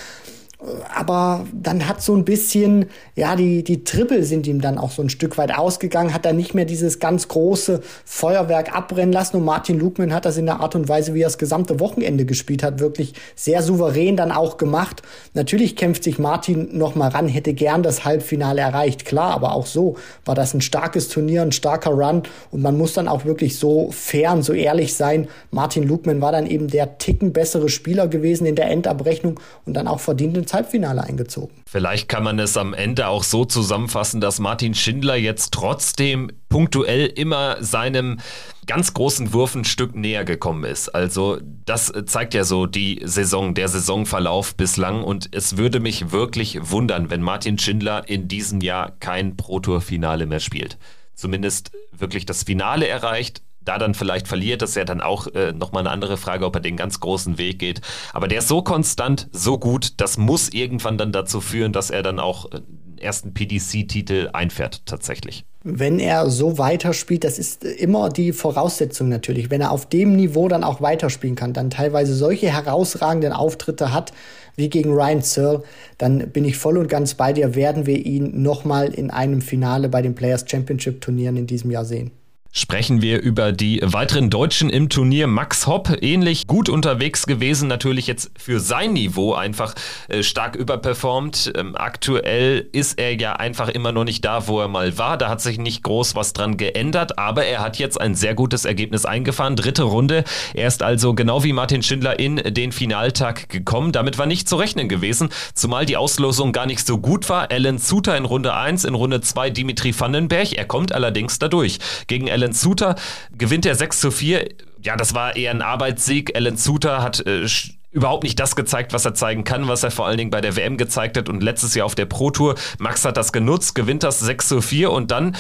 [0.95, 5.03] aber dann hat so ein bisschen, ja, die, die Triple sind ihm dann auch so
[5.03, 9.45] ein Stück weit ausgegangen, hat er nicht mehr dieses ganz große Feuerwerk abbrennen lassen und
[9.45, 12.63] Martin Lugman hat das in der Art und Weise, wie er das gesamte Wochenende gespielt
[12.63, 15.03] hat, wirklich sehr souverän dann auch gemacht.
[15.35, 19.67] Natürlich kämpft sich Martin noch mal ran, hätte gern das Halbfinale erreicht, klar, aber auch
[19.67, 22.23] so war das ein starkes Turnier, ein starker Run
[22.53, 25.29] und man muss dann auch wirklich so fair und so ehrlich sein.
[25.51, 29.89] Martin Lugman war dann eben der ticken bessere Spieler gewesen in der Endabrechnung und dann
[29.89, 31.63] auch verdient Halbfinale eingezogen.
[31.67, 37.07] Vielleicht kann man es am Ende auch so zusammenfassen, dass Martin Schindler jetzt trotzdem punktuell
[37.07, 38.19] immer seinem
[38.67, 40.89] ganz großen Wurf ein Stück näher gekommen ist.
[40.91, 46.71] Also das zeigt ja so die Saison, der Saisonverlauf bislang und es würde mich wirklich
[46.71, 50.79] wundern, wenn Martin Schindler in diesem Jahr kein Pro-Tour-Finale mehr spielt.
[51.15, 55.53] Zumindest wirklich das Finale erreicht, da dann vielleicht verliert, das ist ja dann auch äh,
[55.53, 57.81] nochmal eine andere Frage, ob er den ganz großen Weg geht.
[58.13, 62.03] Aber der ist so konstant, so gut, das muss irgendwann dann dazu führen, dass er
[62.03, 62.61] dann auch äh,
[63.03, 65.45] ersten PDC-Titel einfährt, tatsächlich.
[65.65, 69.51] Wenn er so weiterspielt, das ist immer die Voraussetzung natürlich.
[69.51, 74.13] Wenn er auf dem Niveau dann auch weiterspielen kann, dann teilweise solche herausragenden Auftritte hat,
[74.57, 75.63] wie gegen Ryan Searle,
[75.99, 79.89] dann bin ich voll und ganz bei dir, werden wir ihn nochmal in einem Finale
[79.89, 82.11] bei den Players Championship Turnieren in diesem Jahr sehen
[82.55, 85.27] sprechen wir über die weiteren Deutschen im Turnier.
[85.27, 89.75] Max Hopp, ähnlich gut unterwegs gewesen, natürlich jetzt für sein Niveau einfach
[90.09, 91.53] äh, stark überperformt.
[91.57, 95.17] Ähm, aktuell ist er ja einfach immer noch nicht da, wo er mal war.
[95.17, 98.67] Da hat sich nicht groß was dran geändert, aber er hat jetzt ein sehr gutes
[98.67, 99.57] Ergebnis eingefahren.
[99.57, 100.25] Dritte Runde.
[100.53, 103.93] Er ist also genau wie Martin Schindler in den Finaltag gekommen.
[103.93, 107.51] Damit war nicht zu rechnen gewesen, zumal die Auslosung gar nicht so gut war.
[107.51, 110.53] Alan Suter in Runde 1, in Runde 2 Dimitri Vandenberg.
[110.53, 111.79] Er kommt allerdings dadurch.
[112.09, 112.97] Gegen Alan Alan Suter
[113.39, 114.49] gewinnt er 6 zu 4.
[114.83, 116.35] Ja, das war eher ein Arbeitssieg.
[116.35, 117.47] Alan Suter hat äh,
[117.93, 120.57] überhaupt nicht das gezeigt, was er zeigen kann, was er vor allen Dingen bei der
[120.57, 122.57] WM gezeigt hat und letztes Jahr auf der Pro Tour.
[122.79, 125.37] Max hat das genutzt, gewinnt das 6 zu 4 und dann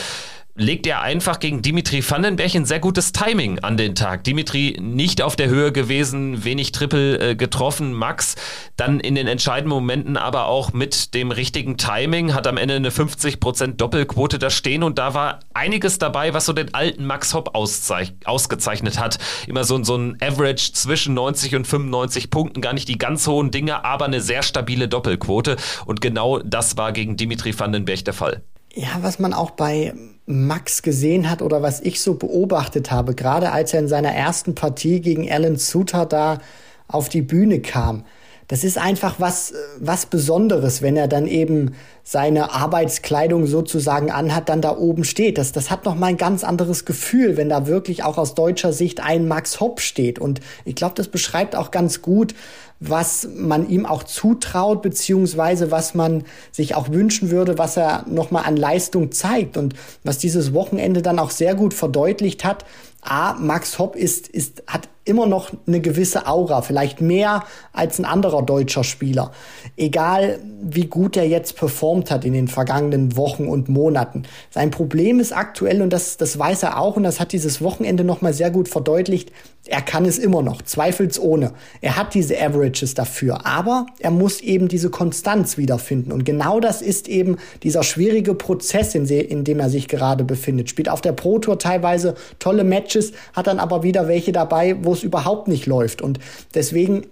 [0.55, 4.25] legt er einfach gegen Dimitri Vandenberg ein sehr gutes Timing an den Tag.
[4.25, 7.95] Dimitri nicht auf der Höhe gewesen, wenig Triple äh, getroffen.
[7.95, 8.35] Max
[8.77, 12.91] dann in den entscheidenden Momenten aber auch mit dem richtigen Timing, hat am Ende eine
[12.91, 17.55] 50% Doppelquote da stehen und da war einiges dabei, was so den alten Max Hopp
[17.55, 19.19] ausgezeichnet hat.
[19.47, 23.51] Immer so, so ein Average zwischen 90 und 95 Punkten, gar nicht die ganz hohen
[23.51, 28.43] Dinge, aber eine sehr stabile Doppelquote und genau das war gegen Dimitri Vandenberg der Fall.
[28.75, 29.95] Ja, was man auch bei
[30.27, 34.55] Max gesehen hat oder was ich so beobachtet habe, gerade als er in seiner ersten
[34.55, 36.41] Partie gegen Alan Suter da
[36.89, 38.05] auf die Bühne kam,
[38.49, 41.75] das ist einfach was, was Besonderes, wenn er dann eben
[42.05, 45.39] seine Arbeitskleidung sozusagen anhat, dann da oben steht.
[45.39, 49.01] Das, das hat nochmal ein ganz anderes Gefühl, wenn da wirklich auch aus deutscher Sicht
[49.01, 50.19] ein Max Hopp steht.
[50.19, 52.35] Und ich glaube, das beschreibt auch ganz gut,
[52.81, 58.45] was man ihm auch zutraut, beziehungsweise was man sich auch wünschen würde, was er nochmal
[58.45, 62.65] an Leistung zeigt und was dieses Wochenende dann auch sehr gut verdeutlicht hat.
[63.01, 68.05] A, Max Hopp ist, ist, hat immer noch eine gewisse Aura, vielleicht mehr als ein
[68.05, 69.33] anderer deutscher Spieler.
[69.77, 74.23] Egal wie gut er jetzt performt hat in den vergangenen Wochen und Monaten.
[74.51, 78.05] Sein Problem ist aktuell, und das, das weiß er auch, und das hat dieses Wochenende
[78.05, 79.33] nochmal sehr gut verdeutlicht,
[79.67, 81.53] er kann es immer noch, zweifelsohne.
[81.81, 86.11] Er hat diese Averages dafür, aber er muss eben diese Konstanz wiederfinden.
[86.11, 90.69] Und genau das ist eben dieser schwierige Prozess, in, in dem er sich gerade befindet.
[90.69, 94.92] Spielt auf der Pro Tour teilweise tolle Matches, hat dann aber wieder welche dabei, wo
[94.93, 96.03] es überhaupt nicht läuft.
[96.03, 96.19] Und
[96.55, 97.07] deswegen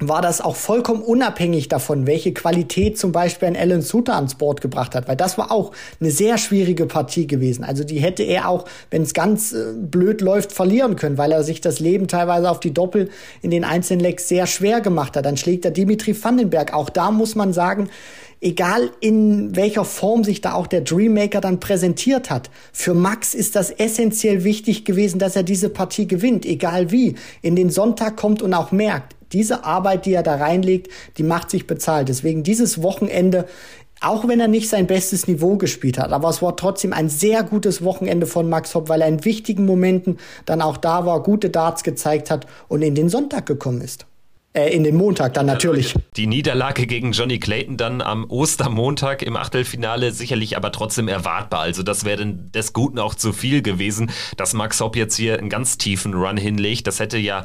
[0.00, 4.60] war das auch vollkommen unabhängig davon, welche Qualität zum Beispiel ein Alan Suter ans Board
[4.60, 7.64] gebracht hat, weil das war auch eine sehr schwierige Partie gewesen.
[7.64, 11.42] Also die hätte er auch, wenn es ganz äh, blöd läuft, verlieren können, weil er
[11.42, 13.10] sich das Leben teilweise auf die Doppel
[13.42, 15.24] in den einzelnen Lecks sehr schwer gemacht hat.
[15.24, 16.74] Dann schlägt er Dimitri Vandenberg.
[16.74, 17.88] Auch da muss man sagen,
[18.40, 22.50] egal in welcher Form sich da auch der Dreammaker dann präsentiert hat.
[22.72, 27.56] Für Max ist das essentiell wichtig gewesen, dass er diese Partie gewinnt, egal wie, in
[27.56, 31.66] den Sonntag kommt und auch merkt, diese Arbeit, die er da reinlegt, die macht sich
[31.66, 32.08] bezahlt.
[32.08, 33.46] Deswegen dieses Wochenende
[34.00, 36.12] auch wenn er nicht sein bestes Niveau gespielt hat.
[36.12, 39.66] Aber es war trotzdem ein sehr gutes Wochenende von Max Hopp, weil er in wichtigen
[39.66, 44.06] Momenten dann auch da war, gute Darts gezeigt hat und in den Sonntag gekommen ist.
[44.58, 45.94] Äh, in den Montag dann natürlich.
[46.16, 51.60] Die Niederlage gegen Johnny Clayton dann am Ostermontag im Achtelfinale sicherlich aber trotzdem erwartbar.
[51.60, 55.48] Also das wäre des Guten auch zu viel gewesen, dass Max Hopp jetzt hier einen
[55.48, 56.88] ganz tiefen Run hinlegt.
[56.88, 57.44] Das hätte ja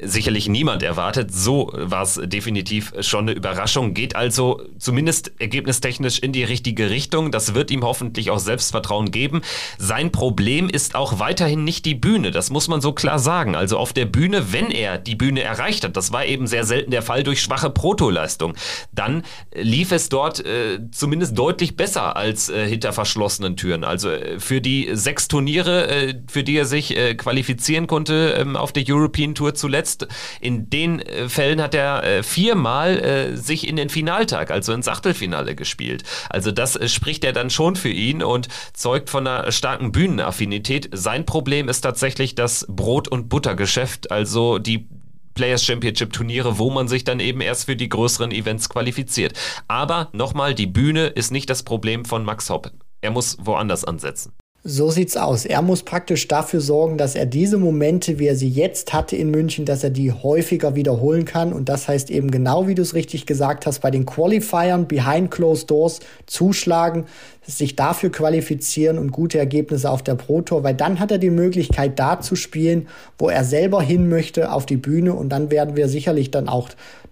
[0.00, 1.32] sicherlich niemand erwartet.
[1.32, 3.94] So war es definitiv schon eine Überraschung.
[3.94, 7.30] Geht also zumindest ergebnistechnisch in die richtige Richtung.
[7.30, 9.42] Das wird ihm hoffentlich auch Selbstvertrauen geben.
[9.76, 12.30] Sein Problem ist auch weiterhin nicht die Bühne.
[12.30, 13.54] Das muss man so klar sagen.
[13.54, 16.90] Also auf der Bühne, wenn er die Bühne erreicht hat, das war eben sehr selten
[16.90, 18.54] der Fall durch schwache Protoleistung,
[18.92, 19.22] dann
[19.54, 23.84] lief es dort äh, zumindest deutlich besser als äh, hinter verschlossenen Türen.
[23.84, 28.56] Also äh, für die sechs Turniere, äh, für die er sich äh, qualifizieren konnte ähm,
[28.56, 30.08] auf der European Tour zuletzt, zuletzt
[30.40, 34.88] in den äh, Fällen hat er äh, viermal äh, sich in den Finaltag, also ins
[34.88, 36.04] Achtelfinale gespielt.
[36.30, 40.88] Also das spricht er dann schon für ihn und zeugt von einer starken Bühnenaffinität.
[40.92, 44.88] Sein Problem ist tatsächlich das Brot- und Buttergeschäft, also die
[45.34, 49.34] Players Championship Turniere, wo man sich dann eben erst für die größeren Events qualifiziert.
[49.68, 52.70] Aber nochmal, die Bühne ist nicht das Problem von Max Hopp.
[53.02, 54.32] Er muss woanders ansetzen.
[54.64, 55.44] So sieht's aus.
[55.44, 59.30] Er muss praktisch dafür sorgen, dass er diese Momente, wie er sie jetzt hatte in
[59.30, 61.52] München, dass er die häufiger wiederholen kann.
[61.52, 65.30] Und das heißt eben genau, wie du es richtig gesagt hast, bei den Qualifiern behind
[65.30, 67.04] closed doors zuschlagen,
[67.46, 71.30] sich dafür qualifizieren und gute Ergebnisse auf der Pro Tour, weil dann hat er die
[71.30, 75.14] Möglichkeit, da zu spielen, wo er selber hin möchte, auf die Bühne.
[75.14, 76.68] Und dann werden wir sicherlich dann auch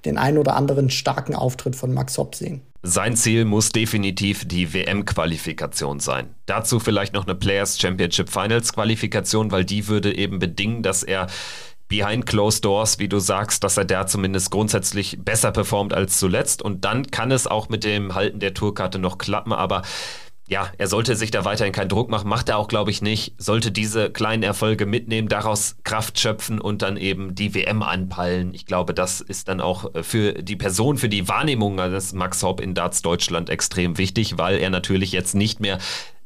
[0.07, 2.63] den ein oder anderen starken Auftritt von Max Hopp sehen.
[2.83, 6.35] Sein Ziel muss definitiv die WM-Qualifikation sein.
[6.47, 11.27] Dazu vielleicht noch eine Players Championship Finals Qualifikation, weil die würde eben bedingen, dass er
[11.89, 16.63] behind closed doors, wie du sagst, dass er da zumindest grundsätzlich besser performt als zuletzt.
[16.63, 19.83] Und dann kann es auch mit dem Halten der Tourkarte noch klappen, aber
[20.49, 23.35] ja, er sollte sich da weiterhin keinen Druck machen, macht er auch, glaube ich, nicht.
[23.37, 28.55] Sollte diese kleinen Erfolge mitnehmen, daraus Kraft schöpfen und dann eben die WM anpeilen.
[28.55, 32.43] Ich glaube, das ist dann auch äh, für die Person, für die Wahrnehmung des Max
[32.45, 35.79] Hopp in Darts Deutschland extrem wichtig, weil er natürlich jetzt nicht mehr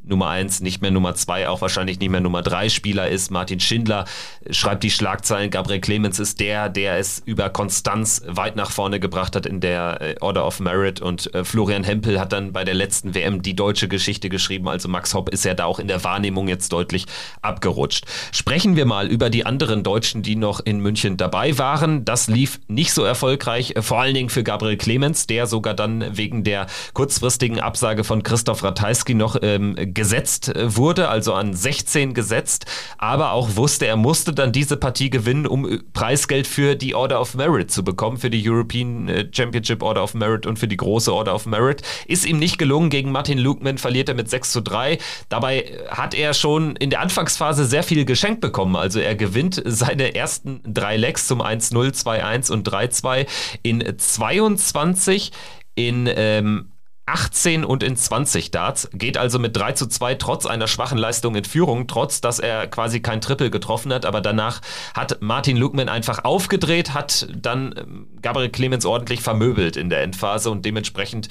[0.05, 3.31] Nummer eins, nicht mehr Nummer zwei, auch wahrscheinlich nicht mehr Nummer drei Spieler ist.
[3.31, 4.05] Martin Schindler
[4.51, 5.51] schreibt die Schlagzeilen.
[5.51, 10.01] Gabriel Clemens ist der, der es über Konstanz weit nach vorne gebracht hat in der
[10.01, 11.01] äh, Order of Merit.
[11.01, 14.69] Und äh, Florian Hempel hat dann bei der letzten WM die deutsche Geschichte geschrieben.
[14.69, 17.07] Also Max Hopp ist ja da auch in der Wahrnehmung jetzt deutlich
[17.43, 18.05] abgerutscht.
[18.33, 22.05] Sprechen wir mal über die anderen Deutschen, die noch in München dabei waren.
[22.05, 26.17] Das lief nicht so erfolgreich, äh, vor allen Dingen für Gabriel Clemens, der sogar dann
[26.17, 32.14] wegen der kurzfristigen Absage von Christoph Ratajski noch ähm, gesetzt äh, wurde, also an 16
[32.14, 32.66] gesetzt,
[32.98, 37.20] aber auch wusste, er musste dann diese Partie gewinnen, um äh, Preisgeld für die Order
[37.20, 40.76] of Merit zu bekommen, für die European äh, Championship Order of Merit und für die
[40.76, 41.83] große Order of Merit.
[42.07, 42.90] Ist ihm nicht gelungen.
[42.90, 44.98] Gegen Martin Lukeman verliert er mit 6 zu 3.
[45.29, 48.76] Dabei hat er schon in der Anfangsphase sehr viel geschenkt bekommen.
[48.76, 53.26] Also er gewinnt seine ersten drei Legs zum 1-0, 2-1 und 3-2
[53.62, 55.33] in 22
[55.74, 56.72] in ähm,
[57.07, 61.35] 18 und in 20 Darts, geht also mit 3 zu 2 trotz einer schwachen Leistung
[61.35, 64.61] in Führung, trotz dass er quasi kein Triple getroffen hat, aber danach
[64.95, 70.51] hat Martin Lukman einfach aufgedreht, hat dann ähm, Gabriel Clemens ordentlich vermöbelt in der Endphase
[70.51, 71.29] und dementsprechend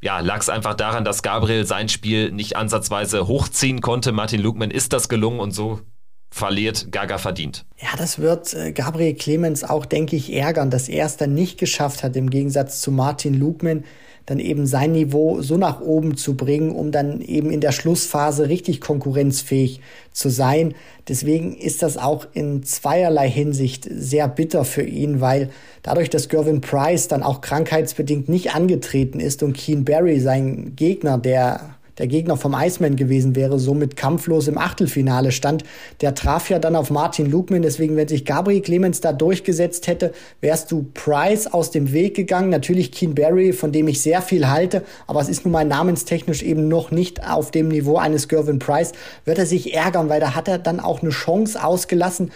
[0.00, 4.12] ja, lag es einfach daran, dass Gabriel sein Spiel nicht ansatzweise hochziehen konnte.
[4.12, 5.80] Martin Lukman ist das gelungen und so
[6.30, 7.64] verliert Gaga verdient.
[7.78, 11.58] Ja, das wird äh, Gabriel Clemens auch, denke ich, ärgern, dass er es dann nicht
[11.58, 13.84] geschafft hat, im Gegensatz zu Martin Lukman
[14.26, 18.48] dann eben sein Niveau so nach oben zu bringen, um dann eben in der Schlussphase
[18.48, 19.80] richtig konkurrenzfähig
[20.12, 20.74] zu sein.
[21.08, 25.50] Deswegen ist das auch in zweierlei Hinsicht sehr bitter für ihn, weil
[25.82, 31.18] dadurch, dass Gervin Price dann auch krankheitsbedingt nicht angetreten ist und Keen Barry, sein Gegner,
[31.18, 35.64] der der Gegner vom Iceman gewesen wäre, somit kampflos im Achtelfinale stand.
[36.00, 40.12] Der traf ja dann auf Martin Lukman, deswegen, wenn sich Gabriel Clemens da durchgesetzt hätte,
[40.40, 42.50] wärst du Price aus dem Weg gegangen.
[42.50, 46.42] Natürlich Keen Barry, von dem ich sehr viel halte, aber es ist nun mal namenstechnisch
[46.42, 48.92] eben noch nicht auf dem Niveau eines Gervin Price,
[49.24, 52.30] wird er sich ärgern, weil da hat er dann auch eine Chance ausgelassen,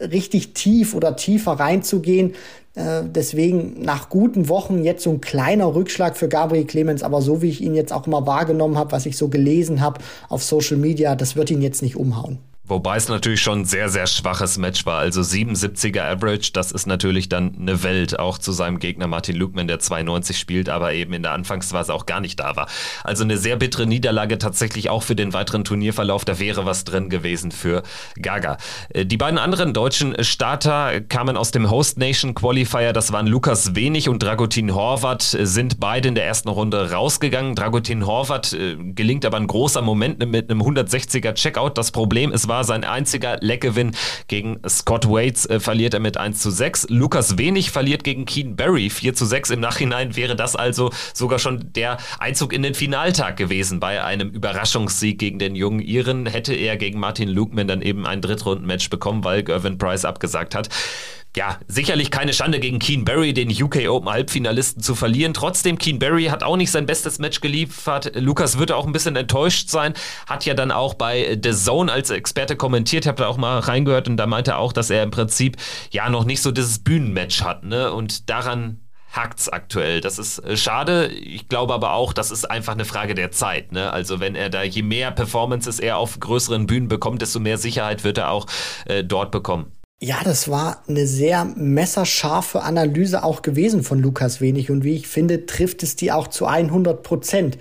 [0.00, 2.34] richtig tief oder tiefer reinzugehen.
[2.74, 7.42] Äh, deswegen nach guten Wochen jetzt so ein kleiner Rückschlag für Gabriel Clemens, aber so
[7.42, 10.78] wie ich ihn jetzt auch immer wahrgenommen habe, was ich so gelesen habe auf Social
[10.78, 12.38] Media, das wird ihn jetzt nicht umhauen.
[12.64, 15.00] Wobei es natürlich schon ein sehr, sehr schwaches Match war.
[15.00, 19.66] Also 77er Average, das ist natürlich dann eine Welt, auch zu seinem Gegner Martin Lukman,
[19.66, 22.68] der 92 spielt, aber eben in der Anfangsphase auch gar nicht da war.
[23.02, 26.24] Also eine sehr bittere Niederlage tatsächlich auch für den weiteren Turnierverlauf.
[26.24, 27.82] Da wäre was drin gewesen für
[28.20, 28.58] Gaga.
[28.90, 32.92] Äh, die beiden anderen deutschen Starter kamen aus dem Host Nation Qualifier.
[32.92, 37.56] Das waren Lukas Wenig und Dragutin Horvath, sind beide in der ersten Runde rausgegangen.
[37.56, 41.76] Dragutin Horvath äh, gelingt aber ein großer Moment mit einem 160er Checkout.
[41.76, 43.92] Das Problem ist, war sein einziger Leckgewinn
[44.28, 46.88] gegen Scott Waits äh, verliert er mit 1 zu 6.
[46.90, 49.48] Lukas Wenig verliert gegen Keen Barry 4 zu 6.
[49.52, 53.80] Im Nachhinein wäre das also sogar schon der Einzug in den Finaltag gewesen.
[53.80, 58.20] Bei einem Überraschungssieg gegen den jungen Iren hätte er gegen Martin Lukeman dann eben ein
[58.20, 60.68] Drittrundenmatch bekommen, weil Gervin Price abgesagt hat
[61.34, 65.32] ja, sicherlich keine Schande gegen Keen Barry, den UK Open Halbfinalisten zu verlieren.
[65.32, 68.12] Trotzdem, Keen Barry hat auch nicht sein bestes Match geliefert.
[68.16, 69.94] Lukas wird auch ein bisschen enttäuscht sein.
[70.26, 73.04] Hat ja dann auch bei The Zone als Experte kommentiert.
[73.04, 75.56] Ich habe da auch mal reingehört und da meinte er auch, dass er im Prinzip
[75.90, 77.64] ja noch nicht so dieses Bühnenmatch hat.
[77.64, 77.92] Ne?
[77.92, 80.02] Und daran hakt's aktuell.
[80.02, 81.06] Das ist äh, schade.
[81.06, 83.72] Ich glaube aber auch, das ist einfach eine Frage der Zeit.
[83.72, 83.90] Ne?
[83.90, 88.04] Also wenn er da je mehr Performances er auf größeren Bühnen bekommt, desto mehr Sicherheit
[88.04, 88.46] wird er auch
[88.84, 89.72] äh, dort bekommen.
[90.04, 95.06] Ja, das war eine sehr messerscharfe Analyse auch gewesen von Lukas Wenig und wie ich
[95.06, 97.56] finde, trifft es die auch zu 100 Prozent.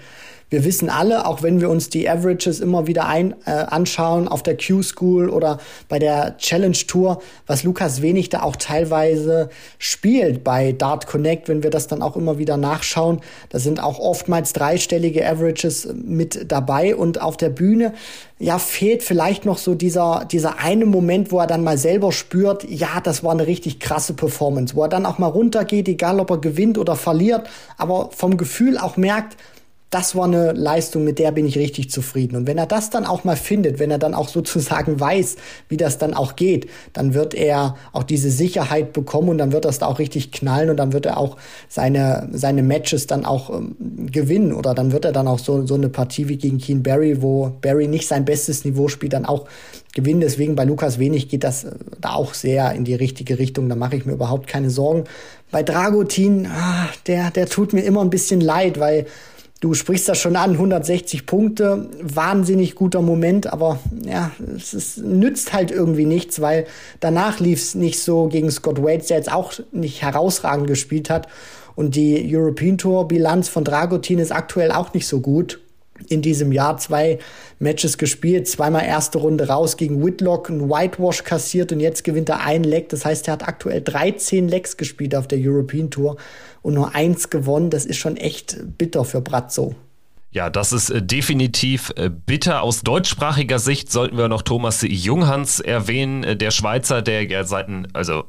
[0.52, 4.44] Wir wissen alle, auch wenn wir uns die Averages immer wieder ein, äh, anschauen auf
[4.44, 9.48] der Q-School oder bei der Challenge Tour, was Lukas Wenig da auch teilweise
[9.80, 13.22] spielt bei Dart Connect, wenn wir das dann auch immer wieder nachschauen.
[13.48, 17.94] Da sind auch oftmals dreistellige Averages mit dabei und auf der Bühne
[18.38, 22.66] ja, fehlt vielleicht noch so dieser, dieser eine Moment, wo er dann mal selber spürt,
[22.70, 26.30] ja, das war eine richtig krasse Performance, wo er dann auch mal runtergeht, egal ob
[26.30, 29.38] er gewinnt oder verliert, aber vom Gefühl auch merkt,
[29.92, 32.38] das war eine Leistung, mit der bin ich richtig zufrieden.
[32.38, 35.36] Und wenn er das dann auch mal findet, wenn er dann auch sozusagen weiß,
[35.68, 39.66] wie das dann auch geht, dann wird er auch diese Sicherheit bekommen und dann wird
[39.66, 41.36] das da auch richtig knallen und dann wird er auch
[41.68, 43.76] seine, seine Matches dann auch ähm,
[44.12, 47.22] gewinnen oder dann wird er dann auch so, so eine Partie wie gegen Keen Barry,
[47.22, 49.46] wo Barry nicht sein bestes Niveau spielt, dann auch
[49.94, 50.22] gewinnen.
[50.22, 53.68] Deswegen bei Lukas Wenig geht das äh, da auch sehr in die richtige Richtung.
[53.68, 55.04] Da mache ich mir überhaupt keine Sorgen.
[55.52, 59.06] Bei Dragutin, ah, der, der tut mir immer ein bisschen leid, weil
[59.62, 65.54] Du sprichst das schon an, 160 Punkte, wahnsinnig guter Moment, aber ja, es ist, nützt
[65.54, 66.66] halt irgendwie nichts, weil
[67.00, 71.28] danach lief es nicht so gegen Scott Waits, der jetzt auch nicht herausragend gespielt hat.
[71.76, 75.60] Und die European Tour Bilanz von Dragutin ist aktuell auch nicht so gut
[76.10, 77.20] in diesem Jahr zwei
[77.60, 82.44] Matches gespielt, zweimal erste Runde raus gegen Whitlock, ein Whitewash kassiert und jetzt gewinnt er
[82.44, 82.90] ein Leck.
[82.90, 86.18] Das heißt, er hat aktuell 13 Lecks gespielt auf der European Tour
[86.62, 87.70] und nur eins gewonnen.
[87.70, 89.76] Das ist schon echt bitter für Brazzo.
[90.32, 92.64] Ja, das ist äh, definitiv äh, bitter.
[92.64, 97.68] Aus deutschsprachiger Sicht sollten wir noch Thomas Junghans erwähnen, äh, der Schweizer, der ja seit,
[97.94, 98.24] also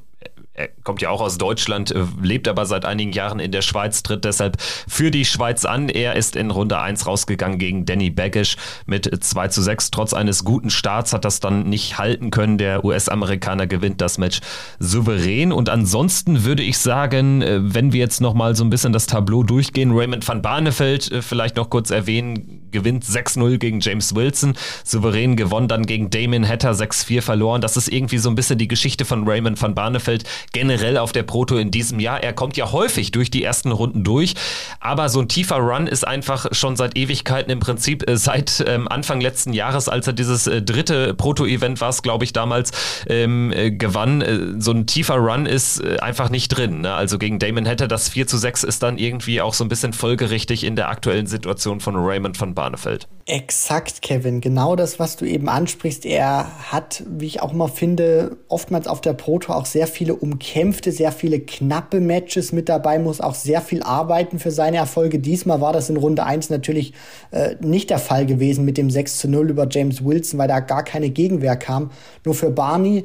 [0.54, 4.02] er kommt ja auch aus Deutschland, äh, lebt aber seit einigen Jahren in der Schweiz,
[4.02, 5.88] tritt deshalb für die Schweiz an.
[5.88, 9.90] Er ist in Runde 1 rausgegangen gegen Danny Baggish mit 2 zu 6.
[9.90, 12.58] Trotz eines guten Starts hat das dann nicht halten können.
[12.58, 14.40] Der US-Amerikaner gewinnt das Match
[14.78, 15.52] souverän.
[15.52, 19.42] Und ansonsten würde ich sagen, äh, wenn wir jetzt nochmal so ein bisschen das Tableau
[19.44, 24.54] durchgehen, Raymond van Barneveld äh, vielleicht noch kurz erwähnen, gewinnt 6-0 gegen James Wilson,
[24.85, 27.61] souverän gewonnen dann gegen Damon Hatter 6-4 verloren.
[27.61, 31.23] Das ist irgendwie so ein bisschen die Geschichte von Raymond van Barneveld generell auf der
[31.23, 32.23] Proto in diesem Jahr.
[32.23, 34.35] Er kommt ja häufig durch die ersten Runden durch,
[34.81, 38.88] aber so ein tiefer Run ist einfach schon seit Ewigkeiten im Prinzip äh, seit ähm,
[38.88, 42.70] Anfang letzten Jahres, als er dieses äh, dritte Proto-Event war glaube ich, damals
[43.06, 44.23] ähm, äh, gewann.
[44.23, 46.83] Äh, so ein tiefer Run ist äh, einfach nicht drin.
[46.83, 46.94] Ne?
[46.94, 49.92] Also gegen Damon Hatter das 4 zu 6 ist dann irgendwie auch so ein bisschen
[49.92, 53.08] folgerichtig in der aktuellen Situation von Raymond von Barnefeld.
[53.27, 54.40] Exakt, Kevin.
[54.40, 56.06] Genau das, was du eben ansprichst.
[56.06, 60.92] Er hat, wie ich auch immer finde, oftmals auf der Proto auch sehr viele umkämpfte,
[60.92, 65.19] sehr viele knappe Matches mit dabei, muss auch sehr viel arbeiten für seine Erfolge.
[65.19, 66.92] Diesmal war das in Runde 1 natürlich
[67.33, 70.60] äh, nicht der Fall gewesen mit dem 6 zu 0 über James Wilson, weil da
[70.60, 71.90] gar keine Gegenwehr kam.
[72.25, 73.04] Nur für Barney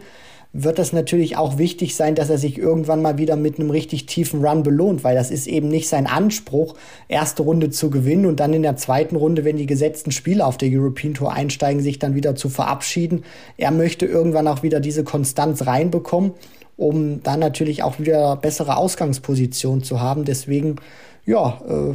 [0.54, 4.06] wird das natürlich auch wichtig sein, dass er sich irgendwann mal wieder mit einem richtig
[4.06, 6.76] tiefen Run belohnt, weil das ist eben nicht sein Anspruch,
[7.08, 10.58] erste Runde zu gewinnen und dann in der zweiten Runde, wenn die gesetzten Spieler auf
[10.58, 13.24] der European Tour einsteigen, sich dann wieder zu verabschieden.
[13.58, 16.32] Er möchte irgendwann auch wieder diese Konstanz reinbekommen,
[16.78, 20.26] um dann natürlich auch wieder bessere Ausgangsposition zu haben.
[20.26, 20.78] Deswegen,
[21.26, 21.94] ja, äh,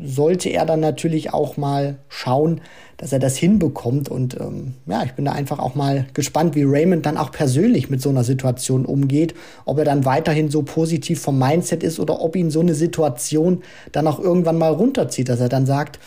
[0.00, 2.60] sollte er dann natürlich auch mal schauen,
[2.98, 4.10] dass er das hinbekommt.
[4.10, 7.88] Und ähm, ja, ich bin da einfach auch mal gespannt, wie Raymond dann auch persönlich
[7.88, 9.34] mit so einer Situation umgeht.
[9.64, 13.62] Ob er dann weiterhin so positiv vom Mindset ist oder ob ihn so eine Situation
[13.92, 15.98] dann auch irgendwann mal runterzieht, dass er dann sagt,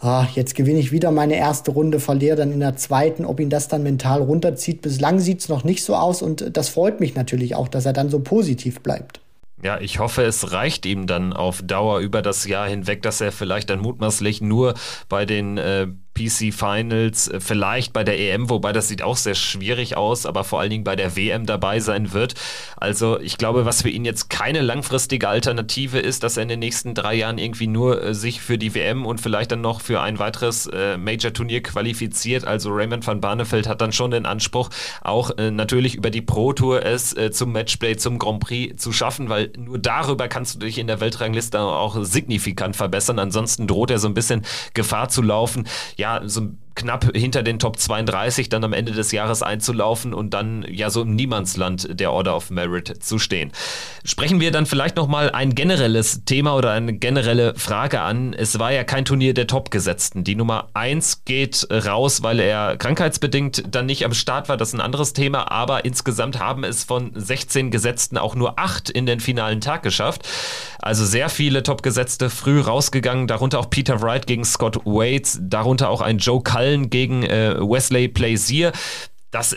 [0.00, 3.50] ah, jetzt gewinne ich wieder meine erste Runde, verliere dann in der zweiten, ob ihn
[3.50, 4.82] das dann mental runterzieht.
[4.82, 7.92] Bislang sieht es noch nicht so aus und das freut mich natürlich auch, dass er
[7.92, 9.20] dann so positiv bleibt.
[9.62, 13.30] Ja, ich hoffe, es reicht ihm dann auf Dauer über das Jahr hinweg, dass er
[13.30, 14.72] vielleicht dann mutmaßlich nur
[15.10, 15.86] bei den äh,
[16.20, 20.44] PC Finals, äh, vielleicht bei der EM, wobei das sieht auch sehr schwierig aus, aber
[20.44, 22.34] vor allen Dingen bei der WM dabei sein wird.
[22.76, 26.60] Also ich glaube, was für ihn jetzt keine langfristige Alternative ist, dass er in den
[26.60, 30.00] nächsten drei Jahren irgendwie nur äh, sich für die WM und vielleicht dann noch für
[30.00, 32.44] ein weiteres äh, Major-Turnier qualifiziert.
[32.44, 34.70] Also Raymond van Barneveld hat dann schon den Anspruch,
[35.02, 38.92] auch äh, natürlich über die Pro Tour es äh, zum Matchplay, zum Grand Prix zu
[38.92, 43.18] schaffen, weil nur darüber kannst du dich in der Weltrangliste auch signifikant verbessern.
[43.18, 44.44] Ansonsten droht er so ein bisschen
[44.74, 45.66] Gefahr zu laufen.
[45.96, 50.64] Ja, so knapp hinter den Top 32 dann am Ende des Jahres einzulaufen und dann
[50.68, 53.52] ja so im Niemandsland der Order of Merit zu stehen.
[54.04, 58.32] Sprechen wir dann vielleicht nochmal ein generelles Thema oder eine generelle Frage an.
[58.32, 60.24] Es war ja kein Turnier der Topgesetzten.
[60.24, 64.56] Die Nummer 1 geht raus, weil er krankheitsbedingt dann nicht am Start war.
[64.56, 68.88] Das ist ein anderes Thema, aber insgesamt haben es von 16 Gesetzten auch nur 8
[68.88, 70.26] in den finalen Tag geschafft.
[70.78, 76.00] Also sehr viele Topgesetzte früh rausgegangen, darunter auch Peter Wright gegen Scott Waits, darunter auch
[76.00, 78.72] ein Joe Cullen gegen äh, Wesley Plaisir.
[79.30, 79.56] Das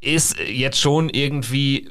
[0.00, 1.90] ist jetzt schon irgendwie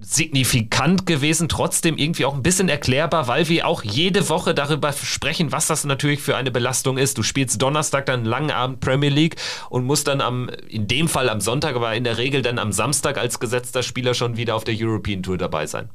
[0.00, 5.50] signifikant gewesen, trotzdem irgendwie auch ein bisschen erklärbar, weil wir auch jede Woche darüber sprechen,
[5.52, 7.18] was das natürlich für eine Belastung ist.
[7.18, 9.36] Du spielst Donnerstag dann einen langen Abend Premier League
[9.70, 12.72] und musst dann am, in dem Fall am Sonntag, aber in der Regel dann am
[12.72, 15.90] Samstag als gesetzter Spieler schon wieder auf der European Tour dabei sein.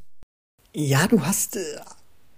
[0.74, 1.60] Ja, du hast äh,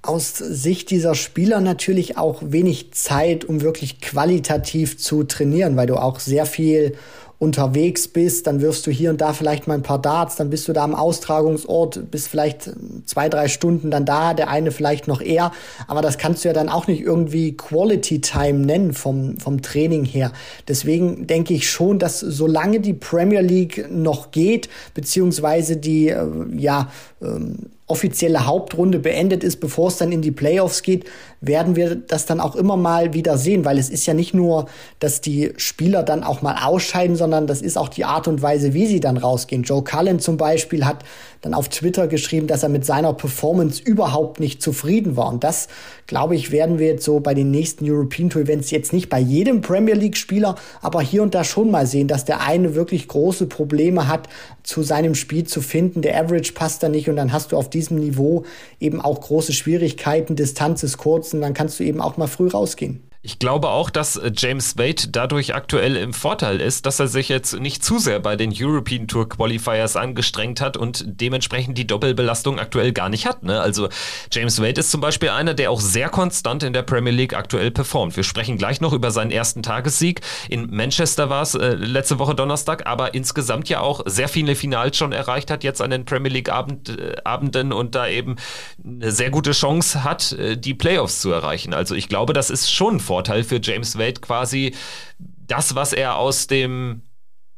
[0.08, 5.96] aus Sicht dieser Spieler natürlich auch wenig Zeit, um wirklich qualitativ zu trainieren, weil du
[5.96, 6.96] auch sehr viel
[7.38, 10.68] unterwegs bist, dann wirfst du hier und da vielleicht mal ein paar Darts, dann bist
[10.68, 12.70] du da am Austragungsort, bist vielleicht
[13.04, 15.52] zwei, drei Stunden dann da, der eine vielleicht noch eher,
[15.86, 20.06] aber das kannst du ja dann auch nicht irgendwie Quality Time nennen vom, vom Training
[20.06, 20.32] her.
[20.66, 26.26] Deswegen denke ich schon, dass solange die Premier League noch geht, beziehungsweise die, äh,
[26.56, 26.90] ja,
[27.20, 31.04] ähm, offizielle Hauptrunde beendet ist, bevor es dann in die Playoffs geht,
[31.40, 34.66] werden wir das dann auch immer mal wieder sehen, weil es ist ja nicht nur,
[34.98, 38.74] dass die Spieler dann auch mal ausscheiden, sondern das ist auch die Art und Weise,
[38.74, 39.62] wie sie dann rausgehen.
[39.62, 41.04] Joe Cullen zum Beispiel hat
[41.42, 45.28] dann auf Twitter geschrieben, dass er mit seiner Performance überhaupt nicht zufrieden war.
[45.28, 45.68] Und das,
[46.06, 49.18] glaube ich, werden wir jetzt so bei den nächsten European Tour Events jetzt nicht bei
[49.18, 53.08] jedem Premier League Spieler, aber hier und da schon mal sehen, dass der eine wirklich
[53.08, 54.28] große Probleme hat,
[54.62, 56.02] zu seinem Spiel zu finden.
[56.02, 58.44] Der Average passt da nicht und dann hast du auf diesem Niveau
[58.80, 60.36] eben auch große Schwierigkeiten.
[60.36, 63.05] Distanz ist kurz und dann kannst du eben auch mal früh rausgehen.
[63.26, 67.28] Ich glaube auch, dass äh, James Wade dadurch aktuell im Vorteil ist, dass er sich
[67.28, 72.60] jetzt nicht zu sehr bei den European Tour Qualifiers angestrengt hat und dementsprechend die Doppelbelastung
[72.60, 73.42] aktuell gar nicht hat.
[73.42, 73.60] Ne?
[73.60, 73.88] Also
[74.30, 77.72] James Wade ist zum Beispiel einer, der auch sehr konstant in der Premier League aktuell
[77.72, 78.14] performt.
[78.14, 80.20] Wir sprechen gleich noch über seinen ersten Tagessieg.
[80.48, 84.96] In Manchester war es äh, letzte Woche Donnerstag, aber insgesamt ja auch sehr viele Finals
[84.96, 88.36] schon erreicht hat, jetzt an den Premier League Abend, äh, Abenden und da eben
[88.84, 91.74] eine sehr gute Chance hat, äh, die Playoffs zu erreichen.
[91.74, 94.74] Also ich glaube, das ist schon ein Vorteil Vorteil für James Wade quasi
[95.18, 97.00] das, was er aus dem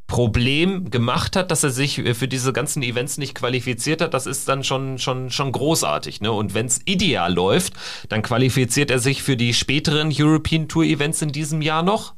[0.06, 4.48] Problem gemacht hat, dass er sich für diese ganzen Events nicht qualifiziert hat, das ist
[4.48, 6.20] dann schon, schon, schon großartig.
[6.20, 6.30] Ne?
[6.30, 7.72] Und wenn es ideal läuft,
[8.08, 12.14] dann qualifiziert er sich für die späteren European Tour Events in diesem Jahr noch.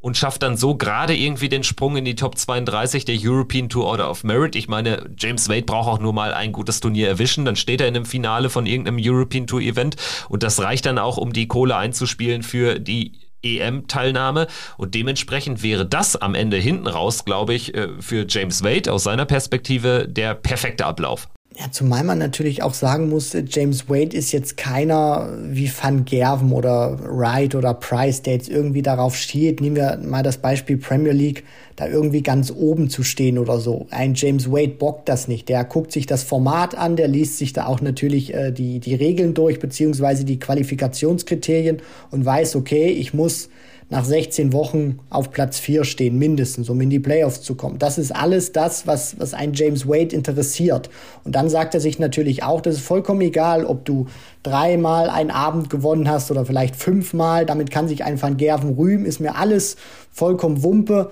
[0.00, 3.86] Und schafft dann so gerade irgendwie den Sprung in die Top 32 der European Tour
[3.86, 4.56] Order of Merit.
[4.56, 7.88] Ich meine, James Wade braucht auch nur mal ein gutes Turnier erwischen, dann steht er
[7.88, 9.96] in einem Finale von irgendeinem European Tour Event
[10.28, 14.46] und das reicht dann auch, um die Kohle einzuspielen für die EM-Teilnahme
[14.76, 19.04] und dementsprechend wäre das am Ende hinten raus, glaube ich, äh, für James Wade aus
[19.04, 21.28] seiner Perspektive der perfekte Ablauf.
[21.58, 26.52] Ja, zumal man natürlich auch sagen muss, James Wade ist jetzt keiner wie Van Gerven
[26.52, 31.12] oder Wright oder Price, der jetzt irgendwie darauf steht, nehmen wir mal das Beispiel Premier
[31.12, 31.44] League,
[31.74, 33.88] da irgendwie ganz oben zu stehen oder so.
[33.90, 35.48] Ein James Wade bockt das nicht.
[35.48, 38.94] Der guckt sich das Format an, der liest sich da auch natürlich äh, die, die
[38.94, 41.82] Regeln durch, beziehungsweise die Qualifikationskriterien
[42.12, 43.48] und weiß, okay, ich muss
[43.90, 47.78] nach 16 Wochen auf Platz 4 stehen, mindestens, um in die Playoffs zu kommen.
[47.78, 50.88] Das ist alles das, was, was einen James Wade interessiert.
[51.24, 54.06] Und dann sagt er sich natürlich auch, das ist vollkommen egal, ob du
[54.44, 57.44] dreimal einen Abend gewonnen hast oder vielleicht fünfmal.
[57.44, 59.76] Damit kann sich ein Van Gerven rühmen, ist mir alles
[60.12, 61.10] vollkommen Wumpe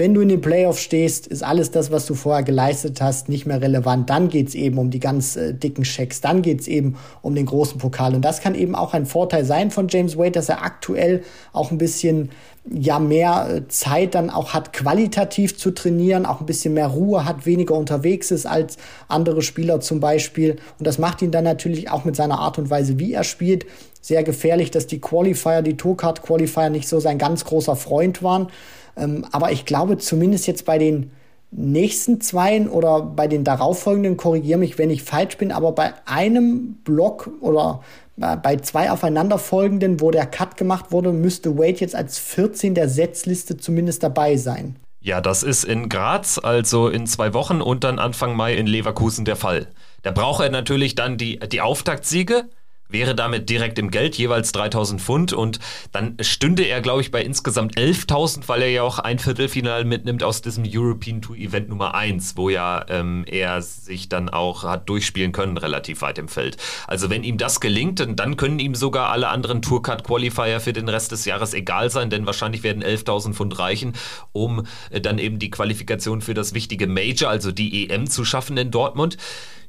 [0.00, 3.44] wenn du in den Playoffs stehst, ist alles das, was du vorher geleistet hast, nicht
[3.44, 4.08] mehr relevant.
[4.08, 6.22] Dann geht's eben um die ganz äh, dicken Schecks.
[6.22, 8.14] Dann geht's eben um den großen Pokal.
[8.14, 11.22] Und das kann eben auch ein Vorteil sein von James Wade, dass er aktuell
[11.52, 12.30] auch ein bisschen
[12.64, 17.26] ja mehr äh, Zeit dann auch hat, qualitativ zu trainieren, auch ein bisschen mehr Ruhe
[17.26, 20.56] hat, weniger unterwegs ist als andere Spieler zum Beispiel.
[20.78, 23.66] Und das macht ihn dann natürlich auch mit seiner Art und Weise, wie er spielt,
[24.00, 28.48] sehr gefährlich, dass die Qualifier, die Tourcard Qualifier nicht so sein ganz großer Freund waren.
[28.96, 31.10] Ähm, aber ich glaube, zumindest jetzt bei den
[31.50, 36.74] nächsten zweien oder bei den darauffolgenden, korrigiere mich, wenn ich falsch bin, aber bei einem
[36.84, 37.80] Block oder
[38.16, 43.56] bei zwei aufeinanderfolgenden, wo der Cut gemacht wurde, müsste Wade jetzt als 14 der Setzliste
[43.56, 44.76] zumindest dabei sein.
[45.00, 49.24] Ja, das ist in Graz, also in zwei Wochen und dann Anfang Mai in Leverkusen
[49.24, 49.68] der Fall.
[50.02, 52.44] Da braucht er natürlich dann die, die Auftaktsiege,
[52.92, 55.58] wäre damit direkt im Geld, jeweils 3000 Pfund und
[55.92, 60.22] dann stünde er, glaube ich, bei insgesamt 11.000, weil er ja auch ein Viertelfinal mitnimmt
[60.22, 64.88] aus diesem European Tour Event Nummer 1, wo ja ähm, er sich dann auch hat
[64.88, 66.56] durchspielen können, relativ weit im Feld.
[66.86, 70.88] Also wenn ihm das gelingt, dann können ihm sogar alle anderen Tourcard Qualifier für den
[70.88, 73.94] Rest des Jahres egal sein, denn wahrscheinlich werden 11.000 Pfund reichen,
[74.32, 78.56] um äh, dann eben die Qualifikation für das wichtige Major, also die EM zu schaffen
[78.56, 79.16] in Dortmund.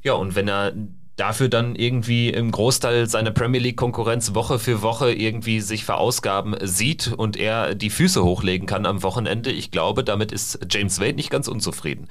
[0.02, 0.72] Ja, und wenn er
[1.22, 6.56] dafür dann irgendwie im Großteil seiner Premier League Konkurrenz Woche für Woche irgendwie sich verausgaben
[6.62, 9.52] sieht und er die Füße hochlegen kann am Wochenende.
[9.52, 12.08] Ich glaube, damit ist James Wade nicht ganz unzufrieden.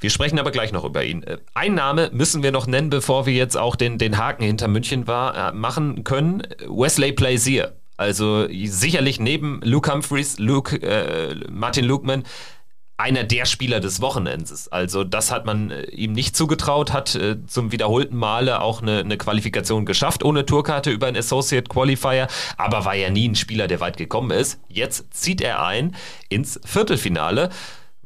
[0.00, 1.24] Wir sprechen aber gleich noch über ihn.
[1.24, 4.66] Äh, ein Name müssen wir noch nennen, bevor wir jetzt auch den, den Haken hinter
[4.66, 6.42] München war, äh, machen können.
[6.66, 7.76] Wesley Plaisier.
[7.98, 12.24] Also sicherlich neben Luke Humphreys, Luke, äh, Martin Lukeman
[12.96, 14.68] einer der Spieler des Wochenendes.
[14.68, 19.00] Also das hat man äh, ihm nicht zugetraut, hat äh, zum wiederholten Male auch eine,
[19.00, 23.66] eine, Qualifikation geschafft ohne Tourkarte über einen Associate Qualifier, aber war ja nie ein Spieler,
[23.66, 24.60] der weit gekommen ist.
[24.68, 25.96] Jetzt zieht er ein
[26.28, 27.50] ins Viertelfinale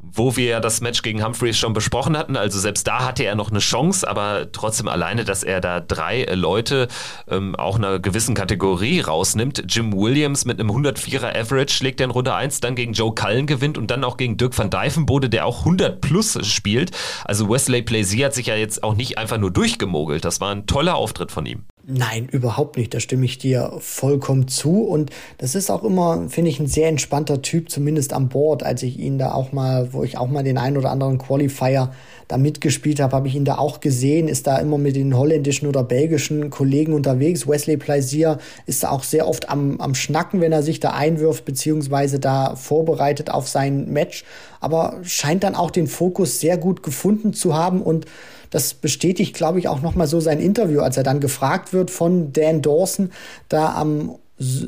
[0.00, 2.36] wo wir ja das Match gegen Humphreys schon besprochen hatten.
[2.36, 6.24] Also selbst da hatte er noch eine Chance, aber trotzdem alleine, dass er da drei
[6.32, 6.88] Leute
[7.28, 9.64] ähm, auch einer gewissen Kategorie rausnimmt.
[9.68, 13.46] Jim Williams mit einem 104er Average schlägt er in Runde 1, dann gegen Joe Cullen
[13.46, 16.90] gewinnt und dann auch gegen Dirk van Dijvenbode, der auch 100 plus spielt.
[17.24, 20.24] Also Wesley Plaisir hat sich ja jetzt auch nicht einfach nur durchgemogelt.
[20.24, 21.64] Das war ein toller Auftritt von ihm.
[21.90, 22.92] Nein, überhaupt nicht.
[22.92, 24.82] Da stimme ich dir vollkommen zu.
[24.82, 25.08] Und
[25.38, 28.62] das ist auch immer, finde ich, ein sehr entspannter Typ, zumindest an Bord.
[28.62, 31.94] Als ich ihn da auch mal, wo ich auch mal den einen oder anderen Qualifier
[32.28, 35.66] da mitgespielt habe, habe ich ihn da auch gesehen, ist da immer mit den holländischen
[35.66, 37.48] oder belgischen Kollegen unterwegs.
[37.48, 38.36] Wesley Plaisier
[38.66, 42.54] ist da auch sehr oft am, am Schnacken, wenn er sich da einwirft, beziehungsweise da
[42.54, 44.24] vorbereitet auf sein Match.
[44.60, 48.04] Aber scheint dann auch den Fokus sehr gut gefunden zu haben und
[48.50, 52.32] das bestätigt, glaube ich, auch nochmal so sein Interview, als er dann gefragt wird von
[52.32, 53.10] Dan Dawson,
[53.48, 54.16] da am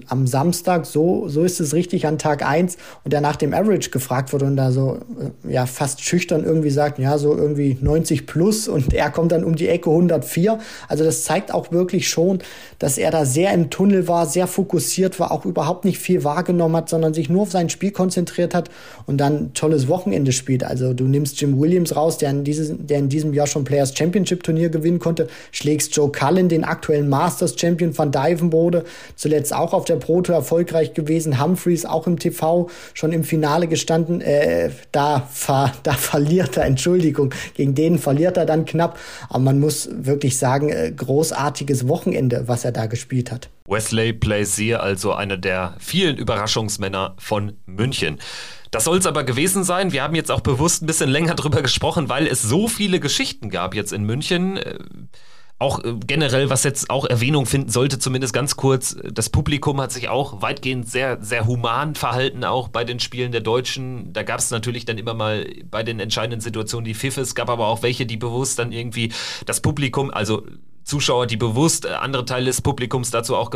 [0.08, 3.90] am Samstag, so, so ist es richtig, an Tag eins und der nach dem Average
[3.90, 4.98] gefragt wurde und da so,
[5.46, 9.44] äh, ja, fast schüchtern irgendwie sagt, ja, so irgendwie 90 plus und er kommt dann
[9.44, 10.58] um die Ecke 104.
[10.88, 12.40] Also das zeigt auch wirklich schon,
[12.80, 16.74] dass er da sehr im Tunnel war, sehr fokussiert war, auch überhaupt nicht viel wahrgenommen
[16.74, 18.70] hat, sondern sich nur auf sein Spiel konzentriert hat
[19.06, 20.64] und dann tolles Wochenende spielt.
[20.64, 23.96] Also du nimmst Jim Williams raus, der in, dieses, der in diesem Jahr schon Players
[23.96, 29.72] Championship Turnier gewinnen konnte, schlägst Joe Cullen, den aktuellen Masters Champion von Divenbode, zuletzt auch
[29.72, 31.42] auf der Proto erfolgreich gewesen.
[31.42, 34.20] Humphreys auch im TV schon im Finale gestanden.
[34.20, 38.98] Äh, da, ver, da verliert er, Entschuldigung, gegen den verliert er dann knapp.
[39.28, 43.48] Aber man muss wirklich sagen, äh, großartiges Wochenende, was er da gespielt hat.
[43.66, 48.18] Wesley Plaisier, also einer der vielen Überraschungsmänner von München.
[48.70, 49.92] Das soll es aber gewesen sein.
[49.92, 53.50] Wir haben jetzt auch bewusst ein bisschen länger drüber gesprochen, weil es so viele Geschichten
[53.50, 54.60] gab jetzt in München.
[55.60, 59.92] Auch äh, generell, was jetzt auch Erwähnung finden sollte, zumindest ganz kurz, das Publikum hat
[59.92, 64.12] sich auch weitgehend sehr, sehr human verhalten, auch bei den Spielen der Deutschen.
[64.14, 67.20] Da gab es natürlich dann immer mal bei den entscheidenden Situationen die Pfiffe.
[67.20, 69.12] Es gab aber auch welche, die bewusst dann irgendwie
[69.44, 70.42] das Publikum, also
[70.84, 73.50] Zuschauer, die bewusst äh, andere Teile des Publikums dazu auch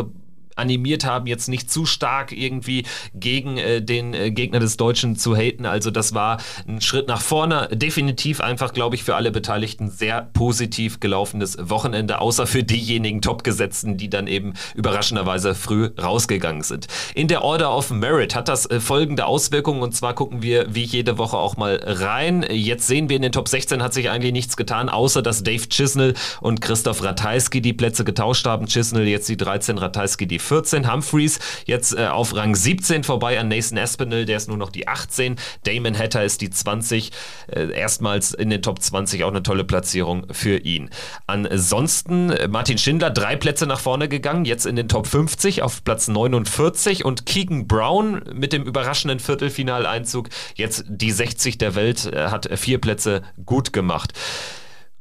[0.56, 2.84] animiert haben, jetzt nicht zu stark irgendwie
[3.14, 5.66] gegen äh, den äh, Gegner des Deutschen zu haten.
[5.66, 7.68] Also das war ein Schritt nach vorne.
[7.72, 13.96] Definitiv einfach, glaube ich, für alle Beteiligten sehr positiv gelaufenes Wochenende, außer für diejenigen Topgesetzten,
[13.96, 16.86] die dann eben überraschenderweise früh rausgegangen sind.
[17.14, 20.84] In der Order of Merit hat das äh, folgende Auswirkungen und zwar gucken wir wie
[20.84, 22.44] jede Woche auch mal rein.
[22.50, 25.68] Jetzt sehen wir in den Top 16 hat sich eigentlich nichts getan, außer dass Dave
[25.68, 28.66] Chisnell und Christoph Ratajski die Plätze getauscht haben.
[28.66, 30.90] Chisnell jetzt die 13, Ratajski die 14.
[30.90, 34.88] Humphreys jetzt äh, auf Rang 17 vorbei an Nathan Espinel, der ist nur noch die
[34.88, 35.36] 18.
[35.64, 37.10] Damon Hatter ist die 20.
[37.48, 40.90] Äh, erstmals in den Top 20 auch eine tolle Platzierung für ihn.
[41.26, 45.84] Ansonsten äh, Martin Schindler drei Plätze nach vorne gegangen, jetzt in den Top 50 auf
[45.84, 52.28] Platz 49 und Keegan Brown mit dem überraschenden Viertelfinaleinzug jetzt die 60 der Welt äh,
[52.28, 54.12] hat vier Plätze gut gemacht.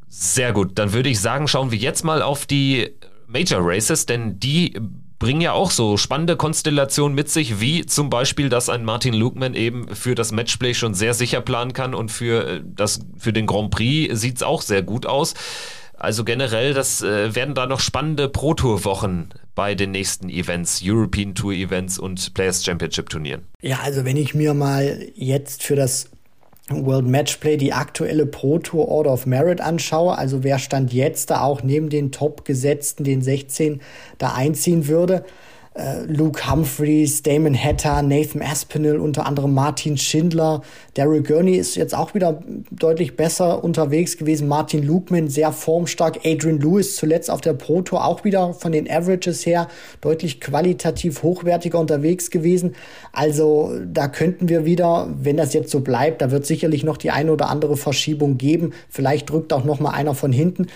[0.07, 2.91] Sehr gut, dann würde ich sagen, schauen wir jetzt mal auf die
[3.27, 4.79] Major Races, denn die
[5.23, 9.53] bringen ja auch so spannende Konstellationen mit sich, wie zum Beispiel, dass ein Martin Lukeman
[9.53, 13.45] eben für das Matchplay schon sehr sicher planen kann und für, äh, das, für den
[13.45, 15.33] Grand Prix sieht es auch sehr gut aus.
[15.93, 21.53] Also generell, das äh, werden da noch spannende Pro-Tour-Wochen bei den nächsten Events, European Tour
[21.53, 23.43] Events und Players Championship Turnieren.
[23.61, 26.09] Ja, also wenn ich mir mal jetzt für das
[26.69, 31.41] World Matchplay die aktuelle Pro Tour Order of Merit anschaue, also wer stand jetzt da
[31.41, 33.81] auch neben den Top-Gesetzten, den 16,
[34.17, 35.25] da einziehen würde,
[35.75, 40.61] äh, Luke Humphreys, Damon Hatter, Nathan Aspinall, unter anderem Martin Schindler.
[40.93, 44.47] Daryl Gurney ist jetzt auch wieder deutlich besser unterwegs gewesen.
[44.47, 46.19] Martin Lukeman sehr formstark.
[46.25, 49.67] Adrian Lewis zuletzt auf der Pro Tour auch wieder von den Averages her
[50.01, 52.75] deutlich qualitativ hochwertiger unterwegs gewesen.
[53.11, 57.11] Also da könnten wir wieder, wenn das jetzt so bleibt, da wird sicherlich noch die
[57.11, 58.73] eine oder andere Verschiebung geben.
[58.89, 60.67] Vielleicht drückt auch noch mal einer von hinten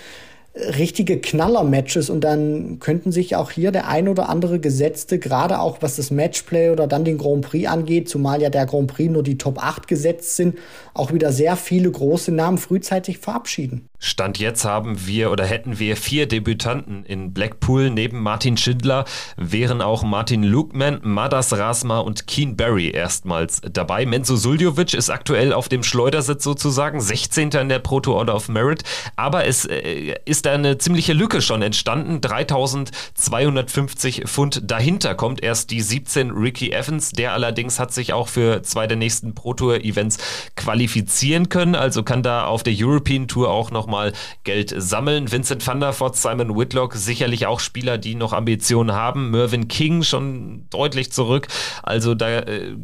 [0.78, 5.82] richtige Knaller-Matches und dann könnten sich auch hier der ein oder andere Gesetzte, gerade auch
[5.82, 9.24] was das Matchplay oder dann den Grand Prix angeht, zumal ja der Grand Prix nur
[9.24, 10.58] die Top 8 gesetzt sind,
[10.94, 13.88] auch wieder sehr viele große Namen frühzeitig verabschieden.
[14.00, 17.90] Stand jetzt haben wir oder hätten wir vier Debütanten in Blackpool.
[17.90, 19.06] Neben Martin Schindler
[19.38, 24.06] wären auch Martin Lukeman, Madas Rasma und Keen Barry erstmals dabei.
[24.06, 27.50] Menzo Suljovic ist aktuell auf dem Schleudersitz sozusagen, 16.
[27.52, 28.84] in der Proto Order of Merit.
[29.16, 32.22] Aber es äh, ist da eine ziemliche Lücke schon entstanden.
[32.22, 37.14] 3250 Pfund dahinter kommt erst die 17 Ricky Evans.
[37.14, 40.20] Der allerdings hat sich auch für zwei der nächsten Pro Tour Events
[40.56, 41.74] qualifizieren können.
[41.74, 44.12] Also kann da auf der European Tour auch noch nochmal
[44.44, 45.32] Geld sammeln.
[45.32, 49.32] Vincent van der Voort, Simon Whitlock, sicherlich auch Spieler, die noch Ambitionen haben.
[49.32, 51.48] Mervyn King schon deutlich zurück.
[51.84, 52.76] Also da äh,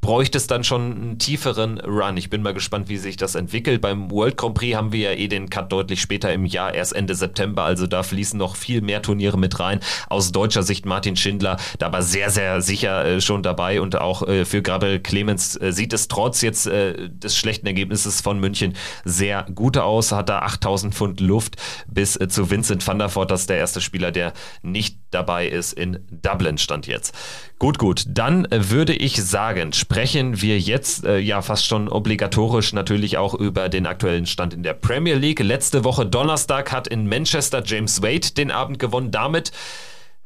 [0.00, 2.16] bräuchte es dann schon einen tieferen Run.
[2.16, 3.80] Ich bin mal gespannt, wie sich das entwickelt.
[3.80, 6.94] Beim World Grand Prix haben wir ja eh den Cut deutlich später im Jahr, erst
[6.94, 7.64] Ende September.
[7.64, 9.80] Also da fließen noch viel mehr Turniere mit rein.
[10.08, 13.80] Aus deutscher Sicht Martin Schindler, da war sehr, sehr sicher äh, schon dabei.
[13.80, 18.20] Und auch äh, für Gabriel Clemens äh, sieht es trotz jetzt äh, des schlechten Ergebnisses
[18.20, 18.74] von München
[19.04, 20.12] sehr gut aus.
[20.12, 23.30] Hat da 8000 Pfund Luft bis äh, zu Vincent van der Voort.
[23.30, 24.32] Das ist der erste Spieler, der
[24.62, 27.14] nicht dabei ist in Dublin, stand jetzt.
[27.58, 28.04] Gut, gut.
[28.08, 33.34] Dann äh, würde ich sagen, sprechen wir jetzt äh, ja fast schon obligatorisch natürlich auch
[33.34, 35.40] über den aktuellen Stand in der Premier League.
[35.40, 39.10] Letzte Woche Donnerstag hat in Manchester James Wade den Abend gewonnen.
[39.10, 39.50] Damit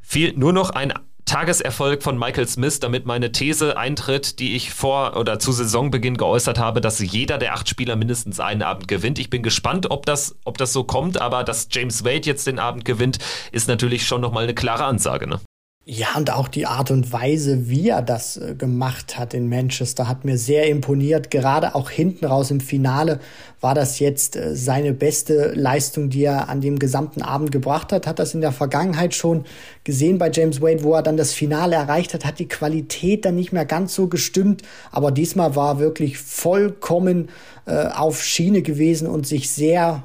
[0.01, 0.93] fehlt nur noch ein
[1.25, 6.59] Tageserfolg von Michael Smith, damit meine These eintritt, die ich vor oder zu Saisonbeginn geäußert
[6.59, 9.17] habe, dass jeder der acht Spieler mindestens einen Abend gewinnt.
[9.17, 12.59] Ich bin gespannt, ob das, ob das so kommt, aber dass James Wade jetzt den
[12.59, 13.17] Abend gewinnt,
[13.51, 15.25] ist natürlich schon nochmal eine klare Ansage.
[15.25, 15.39] Ne?
[15.87, 20.07] Ja, und auch die Art und Weise, wie er das äh, gemacht hat in Manchester,
[20.07, 21.29] hat mir sehr imponiert.
[21.29, 23.19] Gerade auch hinten raus im Finale
[23.61, 28.07] war das jetzt äh, seine beste Leistung, die er an dem gesamten Abend gebracht hat.
[28.07, 29.45] Hat das in der Vergangenheit schon
[29.83, 33.35] gesehen bei James Wade, wo er dann das Finale erreicht hat, hat die Qualität dann
[33.35, 34.63] nicht mehr ganz so gestimmt.
[34.89, 37.29] Aber diesmal war er wirklich vollkommen
[37.67, 40.01] äh, auf Schiene gewesen und sich sehr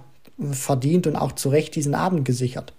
[0.52, 2.74] verdient und auch zu Recht diesen Abend gesichert.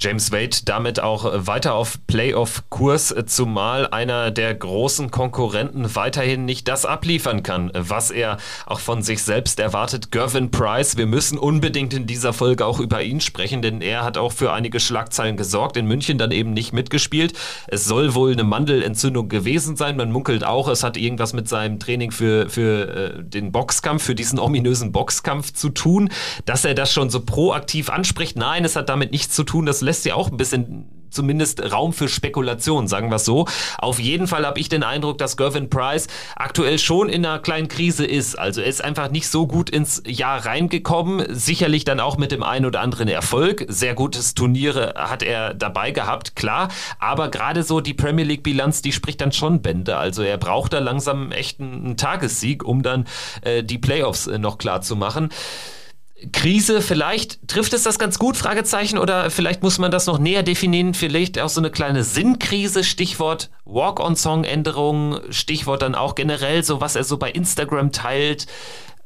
[0.00, 6.84] James Wade damit auch weiter auf Playoff-Kurs, zumal einer der großen Konkurrenten weiterhin nicht das
[6.84, 10.10] abliefern kann, was er auch von sich selbst erwartet.
[10.10, 14.18] Gervin Price, wir müssen unbedingt in dieser Folge auch über ihn sprechen, denn er hat
[14.18, 17.34] auch für einige Schlagzeilen gesorgt, in München dann eben nicht mitgespielt.
[17.68, 19.96] Es soll wohl eine Mandelentzündung gewesen sein.
[19.96, 24.16] Man munkelt auch, es hat irgendwas mit seinem Training für, für äh, den Boxkampf, für
[24.16, 26.10] diesen ominösen Boxkampf zu tun.
[26.46, 29.83] Dass er das schon so proaktiv anspricht, nein, es hat damit nichts zu tun, dass
[29.84, 33.46] lässt ja auch ein bisschen zumindest Raum für Spekulation, sagen wir es so.
[33.78, 37.68] Auf jeden Fall habe ich den Eindruck, dass Gervin Price aktuell schon in einer kleinen
[37.68, 38.38] Krise ist.
[38.38, 41.24] Also er ist einfach nicht so gut ins Jahr reingekommen.
[41.30, 43.64] Sicherlich dann auch mit dem einen oder anderen Erfolg.
[43.68, 46.68] Sehr gutes Turniere hat er dabei gehabt, klar.
[46.98, 49.96] Aber gerade so die Premier League Bilanz, die spricht dann schon Bände.
[49.96, 53.06] Also er braucht da langsam echt einen Tagessieg, um dann
[53.42, 55.30] äh, die Playoffs äh, noch klar zu machen.
[56.32, 60.42] Krise, vielleicht trifft es das ganz gut, Fragezeichen, oder vielleicht muss man das noch näher
[60.42, 66.96] definieren, vielleicht auch so eine kleine Sinnkrise, Stichwort Walk-on-Song-Änderungen, Stichwort dann auch generell so, was
[66.96, 68.46] er so bei Instagram teilt,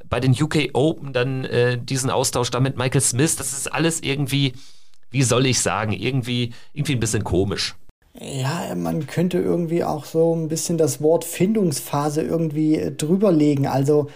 [0.09, 4.01] bei den UK Open dann äh, diesen Austausch da mit Michael Smith, das ist alles
[4.03, 4.55] irgendwie,
[5.11, 7.75] wie soll ich sagen, irgendwie, irgendwie ein bisschen komisch.
[8.21, 14.09] Ja, man könnte irgendwie auch so ein bisschen das Wort Findungsphase irgendwie drüberlegen, also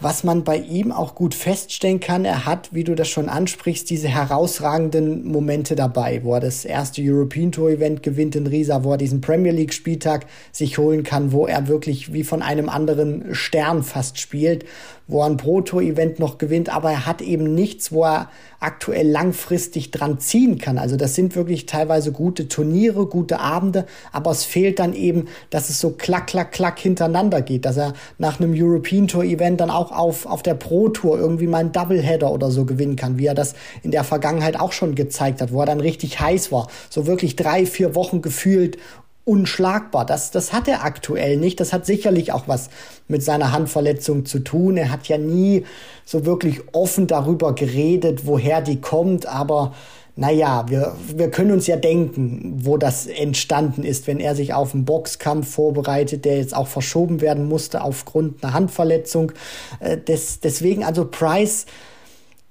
[0.00, 3.88] was man bei ihm auch gut feststellen kann, er hat, wie du das schon ansprichst,
[3.90, 8.92] diese herausragenden Momente dabei, wo er das erste European Tour Event gewinnt in Riesa, wo
[8.92, 13.34] er diesen Premier League Spieltag sich holen kann, wo er wirklich wie von einem anderen
[13.34, 14.64] Stern fast spielt,
[15.10, 18.28] wo er ein Pro Tour Event noch gewinnt, aber er hat eben nichts, wo er
[18.60, 20.78] aktuell langfristig dran ziehen kann.
[20.78, 25.70] Also das sind wirklich teilweise gute Turniere, gute Abende, aber es fehlt dann eben, dass
[25.70, 29.70] es so klack, klack, klack hintereinander geht, dass er nach einem European Tour Event dann
[29.70, 33.26] auch auf, auf der Pro Tour irgendwie mal einen Doubleheader oder so gewinnen kann, wie
[33.26, 36.68] er das in der Vergangenheit auch schon gezeigt hat, wo er dann richtig heiß war,
[36.90, 38.76] so wirklich drei, vier Wochen gefühlt
[39.24, 40.06] unschlagbar.
[40.06, 41.60] Das, das hat er aktuell nicht.
[41.60, 42.70] Das hat sicherlich auch was
[43.08, 44.76] mit seiner Handverletzung zu tun.
[44.76, 45.64] Er hat ja nie
[46.04, 49.72] so wirklich offen darüber geredet, woher die kommt, aber
[50.16, 54.74] naja, wir, wir können uns ja denken, wo das entstanden ist, wenn er sich auf
[54.74, 59.32] einen Boxkampf vorbereitet, der jetzt auch verschoben werden musste aufgrund einer Handverletzung.
[59.78, 61.64] Äh, des, deswegen also Price,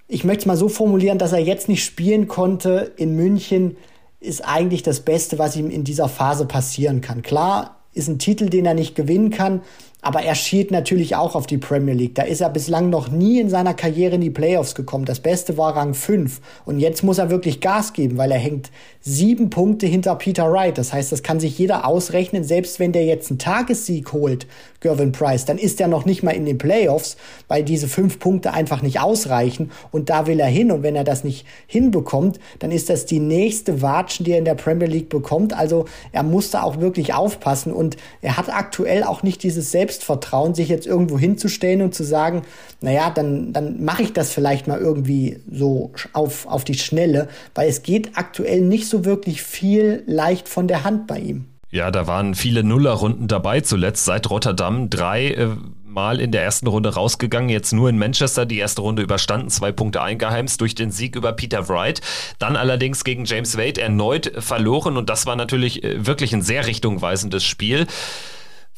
[0.07, 3.77] ich möchte es mal so formulieren, dass er jetzt nicht spielen konnte in München,
[4.19, 7.21] ist eigentlich das Beste, was ihm in dieser Phase passieren kann.
[7.21, 9.61] Klar, ist ein Titel, den er nicht gewinnen kann,
[10.01, 12.15] aber er schielt natürlich auch auf die Premier League.
[12.15, 15.03] Da ist er bislang noch nie in seiner Karriere in die Playoffs gekommen.
[15.03, 16.39] Das Beste war Rang 5.
[16.65, 18.71] Und jetzt muss er wirklich Gas geben, weil er hängt
[19.01, 20.77] sieben Punkte hinter Peter Wright.
[20.77, 22.45] Das heißt, das kann sich jeder ausrechnen.
[22.45, 24.47] Selbst wenn der jetzt einen Tagessieg holt,
[24.79, 27.17] Gervin Price, dann ist er noch nicht mal in den Playoffs,
[27.49, 29.71] weil diese fünf Punkte einfach nicht ausreichen.
[29.91, 30.71] Und da will er hin.
[30.71, 34.45] Und wenn er das nicht hinbekommt, dann ist das die nächste Watschen, die er in
[34.45, 35.51] der Premier League bekommt.
[35.53, 37.73] Also er muss da auch wirklich aufpassen.
[37.73, 42.03] Und er hat aktuell auch nicht dieses Selbst Selbstvertrauen, sich jetzt irgendwo hinzustellen und zu
[42.03, 42.43] sagen,
[42.79, 47.67] naja, dann, dann mache ich das vielleicht mal irgendwie so auf, auf die Schnelle, weil
[47.67, 51.45] es geht aktuell nicht so wirklich viel leicht von der Hand bei ihm.
[51.71, 55.31] Ja, da waren viele Nullerrunden dabei zuletzt, seit Rotterdam drei.
[55.31, 55.47] Äh
[55.91, 59.71] Mal in der ersten Runde rausgegangen, jetzt nur in Manchester die erste Runde überstanden, zwei
[59.71, 61.99] Punkte eingeheimst durch den Sieg über Peter Wright.
[62.37, 66.67] Dann allerdings gegen James Wade erneut verloren und das war natürlich äh, wirklich ein sehr
[66.67, 67.87] richtungweisendes Spiel.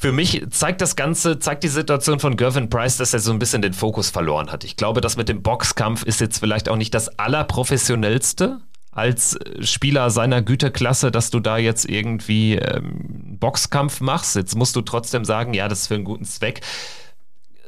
[0.01, 3.37] Für mich zeigt das Ganze, zeigt die Situation von Gervin Price, dass er so ein
[3.37, 4.63] bisschen den Fokus verloren hat.
[4.63, 10.09] Ich glaube, das mit dem Boxkampf ist jetzt vielleicht auch nicht das allerprofessionellste als Spieler
[10.09, 14.35] seiner Güterklasse, dass du da jetzt irgendwie ähm, Boxkampf machst.
[14.35, 16.61] Jetzt musst du trotzdem sagen, ja, das ist für einen guten Zweck.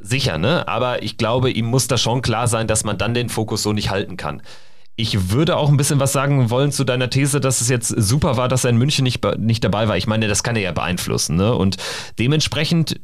[0.02, 0.68] Sicher, ne?
[0.68, 3.74] Aber ich glaube, ihm muss da schon klar sein, dass man dann den Fokus so
[3.74, 4.42] nicht halten kann.
[4.96, 8.38] Ich würde auch ein bisschen was sagen wollen zu deiner These, dass es jetzt super
[8.38, 9.98] war, dass er in München nicht, nicht dabei war.
[9.98, 11.36] Ich meine, das kann er ja beeinflussen.
[11.36, 11.56] Ne?
[11.56, 11.78] Und
[12.20, 13.00] dementsprechend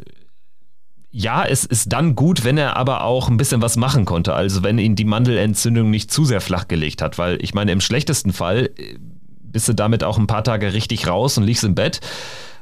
[1.11, 4.33] ja, es ist dann gut, wenn er aber auch ein bisschen was machen konnte.
[4.33, 7.17] Also wenn ihn die Mandelentzündung nicht zu sehr flach gelegt hat.
[7.17, 8.97] Weil ich meine, im schlechtesten Fall äh,
[9.41, 11.99] bist du damit auch ein paar Tage richtig raus und liegst im Bett.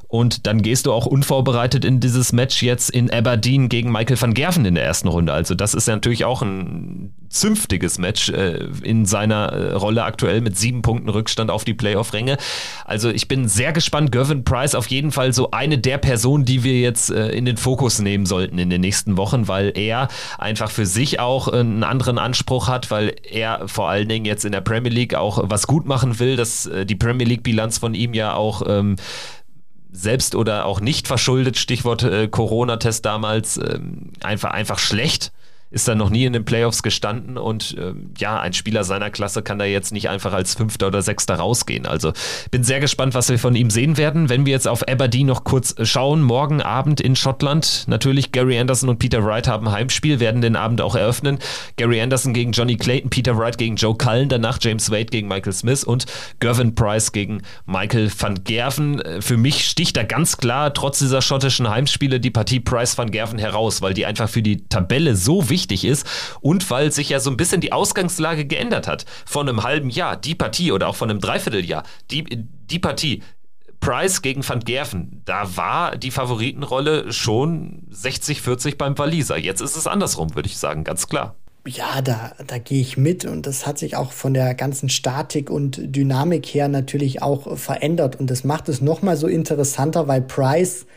[0.08, 4.34] Und dann gehst du auch unvorbereitet in dieses Match jetzt in Aberdeen gegen Michael van
[4.34, 5.34] Gerven in der ersten Runde.
[5.34, 10.40] Also das ist ja natürlich auch ein zünftiges Match äh, in seiner äh, Rolle aktuell
[10.40, 12.38] mit sieben Punkten Rückstand auf die Playoff-Ränge.
[12.86, 14.14] Also ich bin sehr gespannt.
[14.14, 17.58] Gervin Price auf jeden Fall so eine der Personen, die wir jetzt äh, in den
[17.58, 21.84] Fokus nehmen sollten in den nächsten Wochen, weil er einfach für sich auch äh, einen
[21.84, 25.68] anderen Anspruch hat, weil er vor allen Dingen jetzt in der Premier League auch was
[25.68, 28.96] gut machen will, dass äh, die Premier League-Bilanz von ihm ja auch ähm,
[29.98, 35.32] selbst oder auch nicht verschuldet, Stichwort äh, Corona-Test damals, ähm, einfach, einfach schlecht
[35.70, 39.42] ist er noch nie in den Playoffs gestanden und äh, ja, ein Spieler seiner Klasse
[39.42, 41.86] kann da jetzt nicht einfach als Fünfter oder Sechster rausgehen.
[41.86, 42.14] Also
[42.52, 44.30] bin sehr gespannt, was wir von ihm sehen werden.
[44.30, 48.90] Wenn wir jetzt auf Aberdeen noch kurz schauen, morgen Abend in Schottland, natürlich Gary Anderson
[48.90, 51.40] und Peter Wright haben Heimspiel, werden den Abend auch eröffnen.
[51.76, 55.54] Gary Anderson gegen Johnny Clayton, Peter Wright gegen Joe Cullen, danach James Wade gegen Michael
[55.54, 56.06] Smith und
[56.40, 59.02] Gervin Price gegen Michael van Gerven.
[59.20, 63.38] Für mich sticht da ganz klar, trotz dieser schottischen Heimspiele, die Partie Price van Gerven
[63.38, 66.08] heraus, weil die einfach für die Tabelle so wichtig wichtig ist
[66.42, 69.06] und weil sich ja so ein bisschen die Ausgangslage geändert hat.
[69.26, 73.24] Von einem halben Jahr, die Partie oder auch von einem Dreivierteljahr, die, die Partie.
[73.80, 79.38] Price gegen Van Gerven, da war die Favoritenrolle schon 60-40 beim Waliser.
[79.38, 81.36] Jetzt ist es andersrum, würde ich sagen, ganz klar.
[81.68, 85.52] Ja, da, da gehe ich mit und das hat sich auch von der ganzen Statik
[85.52, 90.88] und Dynamik her natürlich auch verändert und das macht es nochmal so interessanter, weil Price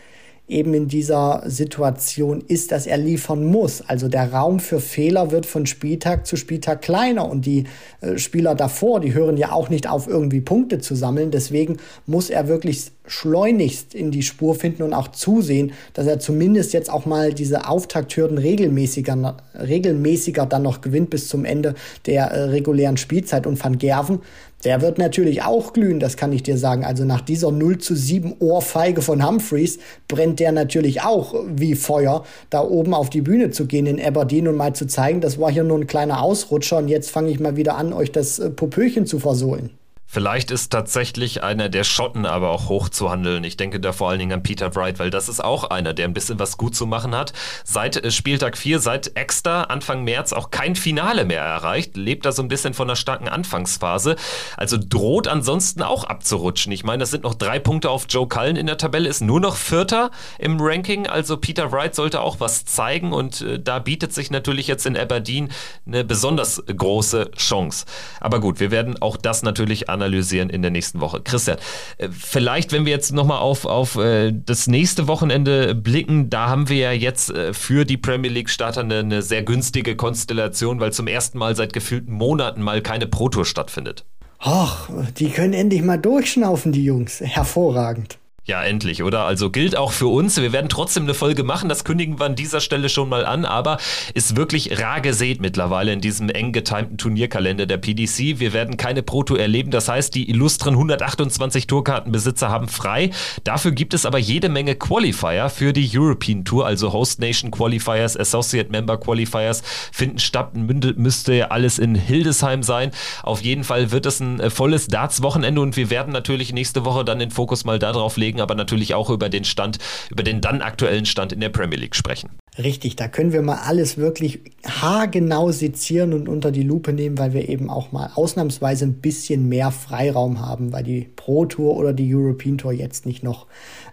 [0.50, 3.82] eben in dieser Situation ist, dass er liefern muss.
[3.82, 7.64] Also der Raum für Fehler wird von Spieltag zu Spieltag kleiner und die
[8.00, 11.30] äh, Spieler davor, die hören ja auch nicht auf, irgendwie Punkte zu sammeln.
[11.30, 16.72] Deswegen muss er wirklich schleunigst in die Spur finden und auch zusehen, dass er zumindest
[16.72, 21.74] jetzt auch mal diese Auftakthürden regelmäßiger, regelmäßiger dann noch gewinnt bis zum Ende
[22.06, 23.46] der äh, regulären Spielzeit.
[23.46, 24.20] Und Van Gerven,
[24.64, 26.84] der wird natürlich auch glühen, das kann ich dir sagen.
[26.84, 32.24] Also nach dieser 0 zu 7 Ohrfeige von Humphreys brennt der natürlich auch wie Feuer,
[32.50, 35.50] da oben auf die Bühne zu gehen in Aberdeen und mal zu zeigen, das war
[35.50, 38.50] hier nur ein kleiner Ausrutscher und jetzt fange ich mal wieder an, euch das äh,
[38.50, 39.70] Popöchen zu versohlen.
[40.12, 43.44] Vielleicht ist tatsächlich einer der Schotten aber auch hoch zu handeln.
[43.44, 46.08] Ich denke da vor allen Dingen an Peter Wright, weil das ist auch einer, der
[46.08, 47.32] ein bisschen was gut zu machen hat.
[47.62, 52.32] Seit äh, Spieltag 4, seit Exter Anfang März auch kein Finale mehr erreicht, lebt da
[52.32, 54.16] so ein bisschen von einer starken Anfangsphase.
[54.56, 56.72] Also droht ansonsten auch abzurutschen.
[56.72, 59.38] Ich meine, das sind noch drei Punkte auf Joe Cullen in der Tabelle, ist nur
[59.38, 61.06] noch Vierter im Ranking.
[61.06, 64.96] Also Peter Wright sollte auch was zeigen und äh, da bietet sich natürlich jetzt in
[64.96, 65.52] Aberdeen
[65.86, 67.86] eine besonders große Chance.
[68.20, 71.20] Aber gut, wir werden auch das natürlich an analysieren in der nächsten Woche.
[71.22, 71.58] Christian,
[71.98, 76.68] äh, vielleicht, wenn wir jetzt nochmal auf, auf äh, das nächste Wochenende blicken, da haben
[76.68, 81.06] wir ja jetzt äh, für die Premier League-Starter eine, eine sehr günstige Konstellation, weil zum
[81.06, 84.04] ersten Mal seit gefühlten Monaten mal keine Pro-Tour stattfindet.
[84.38, 84.88] Ach,
[85.18, 87.20] die können endlich mal durchschnaufen, die Jungs.
[87.20, 88.19] Hervorragend.
[88.50, 89.26] Ja, endlich, oder?
[89.26, 90.36] Also gilt auch für uns.
[90.36, 93.44] Wir werden trotzdem eine Folge machen, das kündigen wir an dieser Stelle schon mal an,
[93.44, 93.78] aber
[94.12, 98.40] ist wirklich rar gesät mittlerweile in diesem eng getimten Turnierkalender der PDC.
[98.40, 103.10] Wir werden keine Proto erleben, das heißt, die illustren 128 Tourkartenbesitzer haben frei.
[103.44, 108.16] Dafür gibt es aber jede Menge Qualifier für die European Tour, also Host Nation Qualifiers,
[108.16, 110.56] Associate Member Qualifiers finden statt.
[110.56, 112.90] Müsste ja alles in Hildesheim sein.
[113.22, 117.04] Auf jeden Fall wird es ein äh, volles Darts-Wochenende und wir werden natürlich nächste Woche
[117.04, 119.78] dann den Fokus mal darauf legen, aber natürlich auch über den Stand,
[120.10, 122.30] über den dann aktuellen Stand in der Premier League sprechen.
[122.58, 127.32] Richtig, da können wir mal alles wirklich haargenau sezieren und unter die Lupe nehmen, weil
[127.32, 131.92] wir eben auch mal ausnahmsweise ein bisschen mehr Freiraum haben, weil die Pro Tour oder
[131.92, 133.46] die European Tour jetzt nicht noch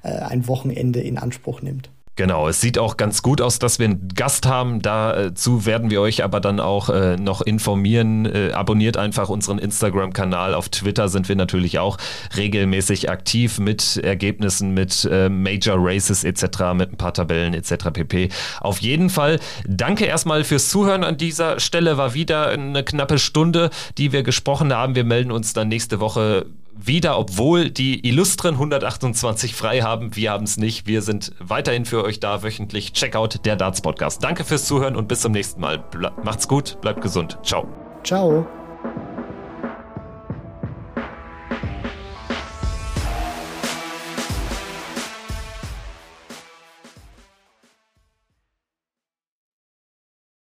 [0.03, 1.89] äh, ein Wochenende in Anspruch nimmt.
[2.17, 4.81] Genau, es sieht auch ganz gut aus, dass wir einen Gast haben.
[4.81, 8.25] Dazu werden wir euch aber dann auch äh, noch informieren.
[8.25, 10.55] Äh, abonniert einfach unseren Instagram-Kanal.
[10.55, 11.97] Auf Twitter sind wir natürlich auch
[12.35, 17.91] regelmäßig aktiv mit Ergebnissen, mit äh, Major Races etc., mit ein paar Tabellen etc.
[17.93, 18.29] pp.
[18.61, 21.97] Auf jeden Fall danke erstmal fürs Zuhören an dieser Stelle.
[21.97, 24.95] War wieder eine knappe Stunde, die wir gesprochen haben.
[24.95, 26.47] Wir melden uns dann nächste Woche
[26.77, 30.15] wieder, obwohl die illustren 128 frei haben.
[30.15, 30.87] Wir haben es nicht.
[30.87, 32.93] Wir sind weiterhin für euch da wöchentlich.
[32.93, 34.23] Checkout der Darts Podcast.
[34.23, 35.79] Danke fürs Zuhören und bis zum nächsten Mal.
[35.79, 37.37] Ble macht's gut, bleibt gesund.
[37.43, 37.67] Ciao.
[38.03, 38.47] Ciao.